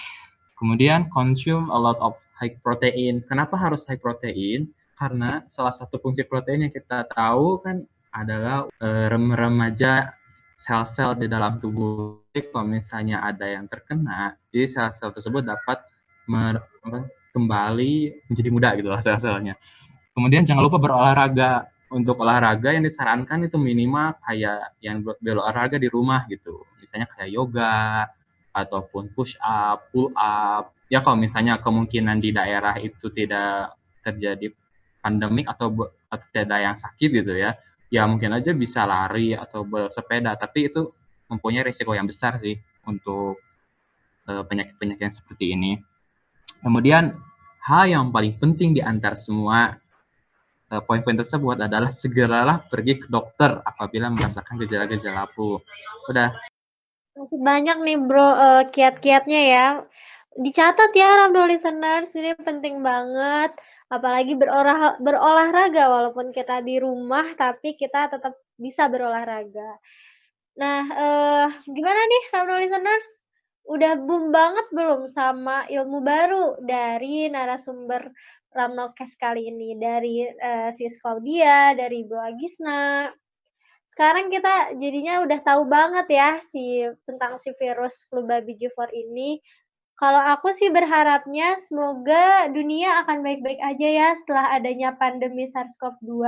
Kemudian 0.54 1.10
consume 1.10 1.72
a 1.74 1.78
lot 1.78 1.98
of 1.98 2.14
high 2.38 2.54
protein. 2.62 3.26
Kenapa 3.26 3.58
harus 3.58 3.82
high 3.90 3.98
protein? 3.98 4.70
Karena 4.94 5.42
salah 5.50 5.74
satu 5.74 5.98
fungsi 5.98 6.22
protein 6.22 6.70
yang 6.70 6.74
kita 6.74 7.10
tahu 7.10 7.58
kan 7.58 7.82
adalah 8.14 8.70
e, 8.78 8.88
rem-remaja 9.10 10.14
sel-sel 10.62 11.18
di 11.18 11.26
dalam 11.26 11.58
tubuh. 11.58 12.22
Jadi 12.30 12.54
kalau 12.54 12.70
misalnya 12.70 13.18
ada 13.26 13.50
yang 13.50 13.66
terkena, 13.66 14.38
jadi 14.54 14.70
sel-sel 14.70 15.10
tersebut 15.10 15.42
dapat 15.42 15.82
kembali 17.34 17.94
menjadi 18.30 18.50
muda 18.54 18.68
gitu 18.78 18.88
lah 18.94 19.02
sel-selnya. 19.02 19.58
Kemudian 20.12 20.44
jangan 20.44 20.62
lupa 20.64 20.78
berolahraga. 20.78 21.68
Untuk 21.92 22.24
olahraga 22.24 22.72
yang 22.72 22.88
disarankan 22.88 23.52
itu 23.52 23.60
minimal 23.60 24.16
kayak 24.24 24.80
yang 24.80 25.04
berolahraga 25.20 25.76
di 25.76 25.92
rumah 25.92 26.24
gitu 26.24 26.64
misalnya 26.92 27.08
kayak 27.16 27.32
yoga 27.32 28.04
ataupun 28.52 29.16
push 29.16 29.32
up, 29.40 29.88
pull 29.88 30.12
up. 30.12 30.76
Ya 30.92 31.00
kalau 31.00 31.16
misalnya 31.16 31.56
kemungkinan 31.56 32.20
di 32.20 32.36
daerah 32.36 32.76
itu 32.76 33.08
tidak 33.08 33.72
terjadi 34.04 34.52
pandemik 35.00 35.48
atau, 35.48 35.88
atau 36.12 36.26
tidak 36.36 36.60
yang 36.60 36.76
sakit 36.76 37.10
gitu 37.24 37.32
ya, 37.32 37.56
ya 37.88 38.04
mungkin 38.04 38.36
aja 38.36 38.52
bisa 38.52 38.84
lari 38.84 39.32
atau 39.32 39.64
bersepeda. 39.64 40.36
Tapi 40.36 40.68
itu 40.68 40.92
mempunyai 41.32 41.64
risiko 41.64 41.96
yang 41.96 42.04
besar 42.04 42.36
sih 42.44 42.60
untuk 42.84 43.40
eh, 44.28 44.44
penyakit-penyakit 44.44 45.08
uh, 45.08 45.16
seperti 45.16 45.56
ini. 45.56 45.80
Kemudian 46.60 47.16
hal 47.64 47.88
yang 47.88 48.12
paling 48.12 48.36
penting 48.36 48.76
di 48.76 48.84
antara 48.84 49.16
semua 49.16 49.80
poin-poin 50.80 51.18
tersebut 51.20 51.60
adalah 51.60 51.92
segeralah 52.02 52.64
pergi 52.64 53.04
ke 53.04 53.06
dokter 53.12 53.60
apabila 53.66 54.08
merasakan 54.08 54.56
gejala-gejala 54.64 55.28
flu. 55.36 55.60
Udah, 56.08 56.32
banyak 57.16 57.76
nih 57.84 57.98
Bro, 58.00 58.24
uh, 58.24 58.62
kiat-kiatnya 58.72 59.40
ya. 59.44 59.66
Dicatat 60.32 60.96
ya 60.96 61.12
Ramdo 61.20 61.44
listeners, 61.44 62.16
ini 62.16 62.32
penting 62.40 62.80
banget. 62.80 63.52
Apalagi 63.92 64.32
berolah 64.32 64.96
berolahraga 64.96 65.92
walaupun 65.92 66.32
kita 66.32 66.64
di 66.64 66.80
rumah, 66.80 67.36
tapi 67.36 67.76
kita 67.76 68.08
tetap 68.08 68.32
bisa 68.56 68.88
berolahraga. 68.88 69.76
Nah, 70.56 70.80
uh, 70.88 71.46
gimana 71.68 72.00
nih 72.00 72.22
Ramdo 72.32 72.56
listeners? 72.56 73.08
Udah 73.68 73.94
boom 73.94 74.32
banget 74.32 74.66
belum 74.72 75.06
sama 75.06 75.68
ilmu 75.68 76.00
baru 76.02 76.58
dari 76.64 77.28
narasumber 77.28 78.08
Ramnokes 78.52 79.16
kali 79.16 79.48
ini? 79.48 79.74
Dari, 79.74 80.28
uh, 80.28 80.70
Sis 80.72 81.00
Claudia, 81.00 81.76
dari 81.76 82.04
Bro 82.04 82.20
Agisna 82.20 83.10
sekarang 83.92 84.32
kita 84.32 84.72
jadinya 84.80 85.20
udah 85.20 85.38
tahu 85.44 85.68
banget 85.68 86.08
ya 86.16 86.40
si 86.40 86.80
tentang 87.04 87.36
si 87.36 87.52
virus 87.60 88.08
flu 88.08 88.24
babi 88.24 88.56
G4 88.56 88.88
ini. 88.88 89.36
Kalau 90.00 90.16
aku 90.16 90.48
sih 90.56 90.72
berharapnya 90.72 91.60
semoga 91.60 92.48
dunia 92.48 93.04
akan 93.04 93.20
baik-baik 93.20 93.60
aja 93.60 93.88
ya 93.92 94.08
setelah 94.16 94.56
adanya 94.56 94.96
pandemi 94.96 95.44
SARS-CoV-2. 95.44 96.24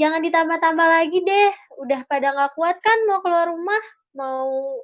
Jangan 0.00 0.24
ditambah-tambah 0.24 0.88
lagi 0.88 1.20
deh. 1.20 1.52
Udah 1.84 2.00
pada 2.08 2.32
nggak 2.32 2.56
kuat 2.56 2.80
kan 2.80 2.98
mau 3.04 3.20
keluar 3.20 3.52
rumah, 3.52 3.84
mau 4.16 4.80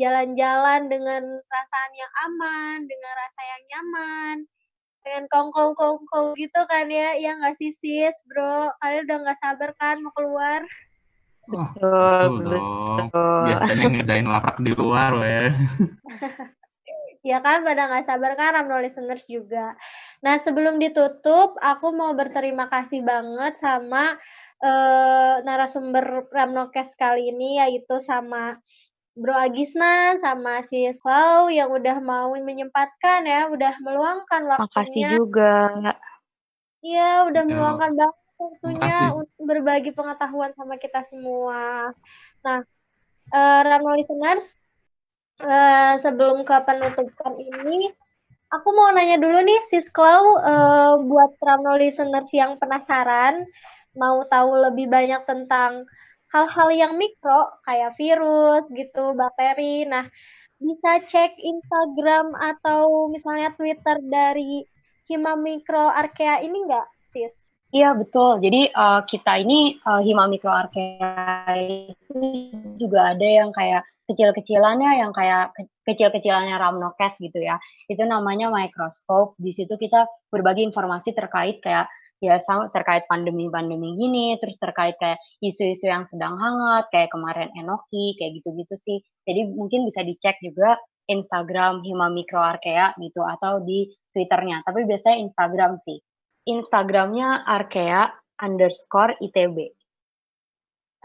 jalan-jalan 0.00 0.88
dengan 0.88 1.20
perasaan 1.20 1.92
yang 1.92 2.12
aman, 2.32 2.78
dengan 2.88 3.12
rasa 3.12 3.40
yang 3.44 3.62
nyaman, 3.68 4.36
dengan 5.06 5.30
kongkong-kongkong 5.30 6.34
gitu 6.34 6.60
kan 6.66 6.90
ya. 6.90 7.14
Ya 7.14 7.38
nggak 7.38 7.54
sih 7.62 7.70
sis, 7.70 8.18
bro? 8.26 8.74
Kalian 8.82 9.06
udah 9.06 9.18
nggak 9.22 9.38
sabar 9.38 9.70
kan 9.78 10.02
mau 10.02 10.10
keluar? 10.10 10.66
betul, 11.46 12.42
betul 12.42 12.58
dong. 12.58 13.06
Biasanya 13.46 13.84
ngedain 13.94 14.26
laprak 14.26 14.58
di 14.58 14.74
luar, 14.74 15.14
weh. 15.14 15.54
ya 17.30 17.38
kan, 17.38 17.62
pada 17.62 17.86
nggak 17.86 18.02
sabar 18.10 18.34
kan 18.34 18.58
Ramno 18.58 18.82
listeners 18.82 19.30
juga. 19.30 19.78
Nah, 20.26 20.42
sebelum 20.42 20.82
ditutup, 20.82 21.54
aku 21.62 21.94
mau 21.94 22.10
berterima 22.18 22.66
kasih 22.66 23.06
banget 23.06 23.62
sama 23.62 24.18
uh, 24.58 25.38
narasumber 25.46 26.26
Ramnokes 26.34 26.98
kali 26.98 27.30
ini, 27.30 27.62
yaitu 27.62 28.02
sama 28.02 28.58
Bro 29.16 29.32
Agisna 29.32 30.20
sama 30.20 30.60
si 30.60 30.84
Slau 30.92 31.48
yang 31.48 31.72
udah 31.72 32.04
mau 32.04 32.36
menyempatkan 32.36 33.24
ya, 33.24 33.48
udah 33.48 33.80
meluangkan 33.80 34.44
waktunya. 34.44 34.68
Makasih 34.68 35.02
juga. 35.16 35.56
Iya, 36.84 37.24
udah 37.24 37.42
ya. 37.42 37.48
meluangkan 37.48 37.90
banget 37.96 38.18
waktunya 38.36 38.98
untuk 39.16 39.40
berbagi 39.40 39.90
pengetahuan 39.96 40.52
sama 40.52 40.76
kita 40.76 41.00
semua. 41.00 41.96
Nah, 42.44 42.60
uh, 43.32 43.60
Ramno 43.64 43.96
listeners, 43.96 44.52
uh, 45.40 45.96
sebelum 45.96 46.44
ke 46.44 46.56
penutupan 46.68 47.40
ini, 47.40 47.88
aku 48.52 48.68
mau 48.76 48.92
nanya 48.92 49.16
dulu 49.16 49.40
nih, 49.40 49.64
Sis 49.64 49.88
Klau, 49.88 50.36
uh, 50.44 51.00
buat 51.00 51.32
Ramno 51.40 51.80
listeners 51.80 52.28
yang 52.36 52.60
penasaran, 52.60 53.48
mau 53.96 54.20
tahu 54.28 54.60
lebih 54.70 54.92
banyak 54.92 55.24
tentang 55.24 55.88
hal-hal 56.36 56.68
yang 56.76 56.92
mikro, 57.00 57.48
kayak 57.64 57.96
virus 57.96 58.68
gitu, 58.68 59.16
bakteri. 59.16 59.88
Nah, 59.88 60.04
bisa 60.60 61.00
cek 61.00 61.40
Instagram 61.40 62.36
atau 62.36 63.08
misalnya 63.08 63.56
Twitter 63.56 63.96
dari 64.04 64.68
Hima 65.08 65.32
Mikro 65.40 65.88
Arkea 65.88 66.44
ini 66.44 66.68
nggak, 66.68 66.86
Sis? 67.00 67.48
Iya 67.72 67.96
betul. 67.96 68.44
Jadi 68.44 68.68
uh, 68.72 69.00
kita 69.08 69.40
ini 69.40 69.80
uh, 69.80 70.00
Hima 70.04 70.28
Mikro 70.28 70.52
Arkea 70.52 71.56
itu 71.56 72.20
juga 72.76 73.16
ada 73.16 73.26
yang 73.26 73.50
kayak 73.50 73.84
kecil-kecilannya 74.06 75.02
yang 75.02 75.10
kayak 75.10 75.50
kecil-kecilannya 75.82 76.56
Ramnokes 76.56 77.18
gitu 77.18 77.42
ya. 77.42 77.58
Itu 77.90 78.06
namanya 78.06 78.52
microscope. 78.52 79.34
Di 79.40 79.50
situ 79.50 79.74
kita 79.74 80.06
berbagi 80.30 80.62
informasi 80.62 81.10
terkait 81.16 81.58
kayak 81.58 81.90
ya 82.22 82.40
sama 82.40 82.72
terkait 82.72 83.04
pandemi-pandemi 83.06 83.96
gini, 83.96 84.26
terus 84.40 84.56
terkait 84.56 84.96
kayak 84.96 85.20
isu-isu 85.44 85.88
yang 85.88 86.08
sedang 86.08 86.36
hangat, 86.40 86.88
kayak 86.92 87.12
kemarin 87.12 87.52
Enoki, 87.56 88.16
kayak 88.16 88.40
gitu-gitu 88.40 88.74
sih. 88.76 88.98
Jadi 89.28 89.52
mungkin 89.52 89.84
bisa 89.84 90.00
dicek 90.02 90.40
juga 90.40 90.80
Instagram 91.06 91.86
Hima 91.86 92.10
Mikro 92.10 92.42
Arkea 92.42 92.96
gitu 92.98 93.22
atau 93.22 93.62
di 93.62 93.86
Twitternya. 94.10 94.66
Tapi 94.66 94.88
biasanya 94.88 95.22
Instagram 95.22 95.78
sih. 95.78 95.98
Instagramnya 96.46 97.42
Arkea 97.46 98.10
underscore 98.42 99.18
ITB. 99.18 99.74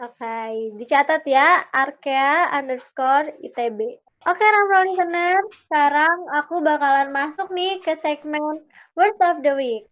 Oke, 0.02 0.18
okay. 0.18 0.74
dicatat 0.82 1.22
ya, 1.30 1.62
Arkea 1.70 2.50
underscore 2.58 3.38
ITB. 3.38 4.02
Oke, 4.22 4.38
okay, 4.38 4.50
Ramro 4.50 4.86
listener, 4.86 5.42
sekarang 5.66 6.18
aku 6.38 6.62
bakalan 6.62 7.10
masuk 7.10 7.50
nih 7.54 7.82
ke 7.82 7.98
segmen 7.98 8.66
Words 8.94 9.22
of 9.22 9.42
the 9.42 9.54
Week. 9.58 9.86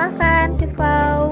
Silahkan, 0.00 0.56
Sisklau. 0.56 1.28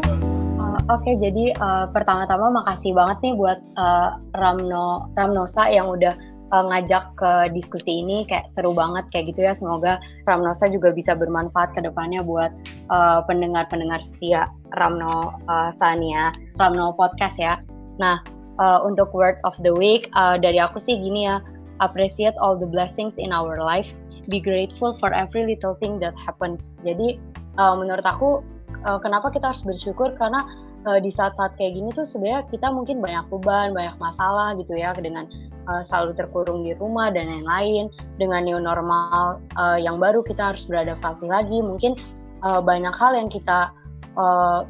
Uh, 0.61 0.77
Oke, 0.93 1.01
okay, 1.01 1.15
jadi 1.17 1.57
uh, 1.57 1.89
pertama-tama 1.89 2.53
makasih 2.53 2.93
banget 2.93 3.17
nih 3.25 3.33
buat 3.33 3.65
uh, 3.81 4.21
Ramno 4.37 5.09
Ramnosa 5.17 5.73
yang 5.73 5.89
udah 5.89 6.13
uh, 6.53 6.69
ngajak 6.69 7.17
ke 7.17 7.49
diskusi 7.57 8.05
ini 8.05 8.29
kayak 8.29 8.45
seru 8.53 8.77
banget 8.77 9.09
kayak 9.09 9.33
gitu 9.33 9.49
ya. 9.49 9.57
Semoga 9.57 9.97
Ramnosa 10.29 10.69
juga 10.69 10.93
bisa 10.93 11.17
bermanfaat 11.17 11.73
ke 11.73 11.81
depannya 11.81 12.21
buat 12.21 12.53
uh, 12.93 13.25
pendengar-pendengar 13.25 14.05
setia 14.05 14.45
Ramno 14.77 15.33
uh, 15.49 15.73
Sania, 15.81 16.37
Ramno 16.61 16.93
Podcast 16.93 17.41
ya. 17.41 17.57
Nah, 17.97 18.21
uh, 18.61 18.85
untuk 18.85 19.09
word 19.17 19.41
of 19.49 19.57
the 19.65 19.73
week 19.73 20.13
uh, 20.13 20.37
dari 20.37 20.61
aku 20.61 20.77
sih 20.77 21.01
gini 21.01 21.25
ya, 21.25 21.41
appreciate 21.81 22.37
all 22.37 22.53
the 22.53 22.69
blessings 22.69 23.17
in 23.17 23.33
our 23.33 23.57
life, 23.65 23.89
be 24.29 24.37
grateful 24.37 24.93
for 25.01 25.09
every 25.17 25.49
little 25.49 25.73
thing 25.81 25.97
that 26.05 26.13
happens. 26.21 26.77
Jadi 26.85 27.17
uh, 27.57 27.73
menurut 27.73 28.05
aku 28.05 28.45
uh, 28.85 28.99
kenapa 29.01 29.33
kita 29.33 29.51
harus 29.51 29.65
bersyukur 29.65 30.15
karena 30.19 30.45
uh, 30.87 30.99
di 31.01 31.11
saat-saat 31.11 31.57
kayak 31.59 31.79
gini 31.79 31.91
tuh 31.91 32.07
sebenarnya 32.07 32.47
kita 32.53 32.71
mungkin 32.71 33.03
banyak 33.03 33.25
beban, 33.33 33.75
banyak 33.75 33.97
masalah 33.99 34.55
gitu 34.59 34.77
ya 34.79 34.95
dengan 34.95 35.27
uh, 35.67 35.83
selalu 35.87 36.15
terkurung 36.15 36.63
di 36.63 36.77
rumah 36.77 37.11
dan 37.11 37.27
lain-lain. 37.27 37.91
Dengan 38.21 38.47
new 38.47 38.61
normal 38.61 39.43
uh, 39.59 39.79
yang 39.81 39.99
baru 39.99 40.23
kita 40.23 40.55
harus 40.55 40.67
beradaptasi 40.67 41.27
lagi. 41.27 41.59
Mungkin 41.59 41.99
uh, 42.47 42.61
banyak 42.63 42.95
hal 42.95 43.17
yang 43.17 43.29
kita 43.31 43.73
uh, 44.15 44.63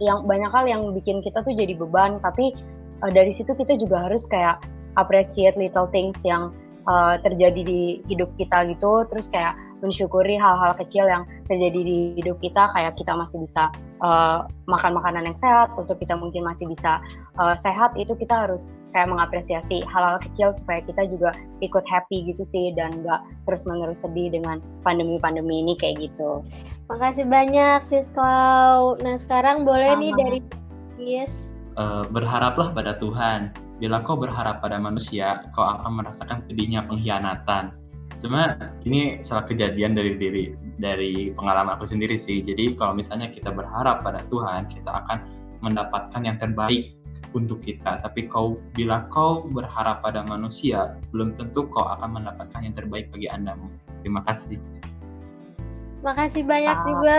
yang 0.00 0.24
banyak 0.24 0.48
hal 0.48 0.64
yang 0.64 0.82
bikin 0.96 1.20
kita 1.20 1.44
tuh 1.44 1.52
jadi 1.52 1.76
beban, 1.76 2.18
tapi 2.24 2.56
uh, 3.04 3.10
dari 3.12 3.36
situ 3.36 3.52
kita 3.52 3.76
juga 3.76 4.08
harus 4.08 4.24
kayak 4.24 4.64
appreciate 4.96 5.54
little 5.60 5.86
things 5.92 6.16
yang 6.24 6.50
uh, 6.88 7.20
terjadi 7.20 7.60
di 7.62 7.82
hidup 8.08 8.32
kita 8.40 8.64
gitu, 8.72 9.04
terus 9.12 9.28
kayak 9.28 9.54
mensyukuri 9.80 10.36
hal-hal 10.36 10.72
kecil 10.76 11.04
yang 11.08 11.24
terjadi 11.48 11.80
di 11.80 11.98
hidup 12.20 12.36
kita 12.40 12.68
kayak 12.76 12.94
kita 12.96 13.12
masih 13.16 13.42
bisa 13.44 13.72
uh, 14.04 14.44
makan 14.68 14.96
makanan 14.96 15.28
yang 15.28 15.38
sehat 15.40 15.72
untuk 15.76 15.96
kita 15.98 16.14
mungkin 16.16 16.44
masih 16.44 16.68
bisa 16.68 17.00
uh, 17.40 17.56
sehat 17.60 17.96
itu 17.96 18.12
kita 18.16 18.48
harus 18.48 18.62
kayak 18.90 19.08
mengapresiasi 19.10 19.86
hal-hal 19.86 20.18
kecil 20.20 20.50
supaya 20.52 20.82
kita 20.82 21.06
juga 21.08 21.30
ikut 21.62 21.84
happy 21.86 22.30
gitu 22.30 22.42
sih 22.46 22.74
dan 22.74 23.02
nggak 23.02 23.20
terus-menerus 23.46 24.02
sedih 24.02 24.30
dengan 24.34 24.58
pandemi-pandemi 24.82 25.62
ini 25.62 25.74
kayak 25.78 26.10
gitu. 26.10 26.42
Makasih 26.90 27.26
banyak 27.26 27.86
Sis 27.86 28.10
Klau. 28.10 28.98
Nah 28.98 29.16
sekarang 29.16 29.62
boleh 29.62 29.94
Sama. 29.94 30.02
nih 30.02 30.12
dari 30.18 30.38
Yes. 31.00 31.32
Uh, 31.80 32.04
berharaplah 32.12 32.76
pada 32.76 33.00
Tuhan. 33.00 33.56
Bila 33.80 34.04
kau 34.04 34.20
berharap 34.20 34.60
pada 34.60 34.76
manusia, 34.76 35.48
kau 35.56 35.64
akan 35.64 36.04
merasakan 36.04 36.44
pedihnya 36.44 36.84
pengkhianatan 36.84 37.72
cuma 38.20 38.56
ini 38.84 39.24
salah 39.24 39.48
kejadian 39.48 39.96
dari 39.96 40.14
diri 40.20 40.44
dari 40.76 41.32
pengalaman 41.32 41.80
aku 41.80 41.88
sendiri 41.88 42.20
sih 42.20 42.44
jadi 42.44 42.76
kalau 42.76 42.92
misalnya 42.92 43.32
kita 43.32 43.48
berharap 43.48 44.04
pada 44.04 44.20
Tuhan 44.28 44.68
kita 44.68 44.92
akan 45.04 45.18
mendapatkan 45.64 46.20
yang 46.20 46.36
terbaik 46.36 46.94
untuk 47.32 47.64
kita 47.64 47.96
tapi 48.04 48.28
kau 48.28 48.60
bila 48.76 49.08
kau 49.08 49.48
berharap 49.50 50.04
pada 50.04 50.20
manusia 50.28 51.00
belum 51.10 51.34
tentu 51.40 51.64
kau 51.72 51.88
akan 51.88 52.20
mendapatkan 52.20 52.60
yang 52.60 52.76
terbaik 52.76 53.08
bagi 53.08 53.32
anda 53.32 53.56
terima 54.04 54.20
kasih 54.28 54.60
makasih 56.04 56.44
banyak 56.44 56.76
ah. 56.76 56.84
juga 56.84 57.14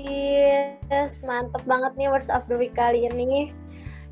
Yes, 0.00 1.20
mantep 1.20 1.60
banget 1.68 1.92
nih 2.00 2.08
words 2.08 2.32
of 2.32 2.48
the 2.48 2.56
week 2.56 2.72
kali 2.72 3.04
ini. 3.04 3.52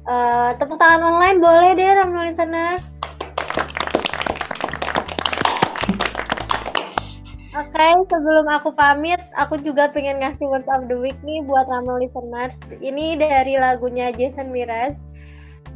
Uh, 0.05 0.53
tepuk 0.61 0.76
tangan 0.76 1.01
online 1.01 1.41
boleh 1.41 1.72
deh 1.76 1.89
Ramno 1.97 2.29
listeners. 2.29 2.98
Okay, 7.75 7.95
sebelum 8.09 8.47
aku 8.49 8.73
pamit, 8.73 9.21
aku 9.37 9.61
juga 9.61 9.93
pengen 9.93 10.23
ngasih 10.25 10.49
words 10.49 10.69
of 10.73 10.89
the 10.89 10.97
week 10.97 11.19
nih 11.27 11.45
buat 11.45 11.69
Ramo 11.69 12.01
listeners. 12.01 12.73
Ini 12.81 13.21
dari 13.21 13.61
lagunya 13.61 14.09
Jason 14.14 14.51
Mraz. 14.51 14.97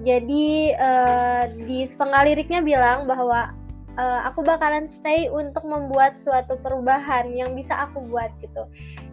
Jadi 0.02 0.72
uh, 0.74 1.52
di 1.68 1.84
sepenggal 1.84 2.26
liriknya 2.26 2.64
bilang 2.64 3.04
bahwa 3.04 3.52
uh, 4.00 4.20
aku 4.26 4.40
bakalan 4.42 4.88
stay 4.88 5.28
untuk 5.28 5.62
membuat 5.68 6.16
suatu 6.16 6.56
perubahan 6.58 7.30
yang 7.30 7.52
bisa 7.52 7.86
aku 7.88 8.00
buat 8.08 8.32
gitu. 8.40 8.64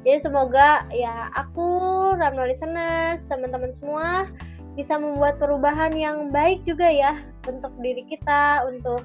Jadi 0.07 0.23
semoga 0.23 0.87
ya 0.95 1.27
aku, 1.35 1.67
Ramno 2.15 2.47
listeners, 2.47 3.27
teman-teman 3.27 3.75
semua 3.75 4.31
bisa 4.79 4.95
membuat 4.95 5.35
perubahan 5.43 5.91
yang 5.91 6.31
baik 6.31 6.63
juga 6.63 6.87
ya 6.87 7.19
untuk 7.43 7.75
diri 7.83 8.07
kita, 8.07 8.63
untuk 8.63 9.03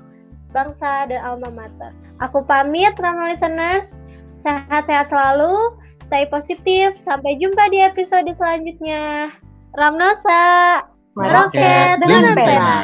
bangsa, 0.55 1.11
dan 1.11 1.21
alma 1.21 1.51
mater. 1.51 1.91
Aku 2.23 2.47
pamit, 2.47 2.95
Rama 3.03 3.29
listeners. 3.29 3.99
Sehat-sehat 4.47 5.11
selalu, 5.11 5.75
stay 5.99 6.31
positif. 6.31 6.95
Sampai 6.95 7.35
jumpa 7.43 7.69
di 7.75 7.83
episode 7.83 8.31
selanjutnya. 8.39 9.35
Ramnosa, 9.75 10.87
Meroket 11.19 11.99
dengan 11.99 12.35
pena. 12.39 12.79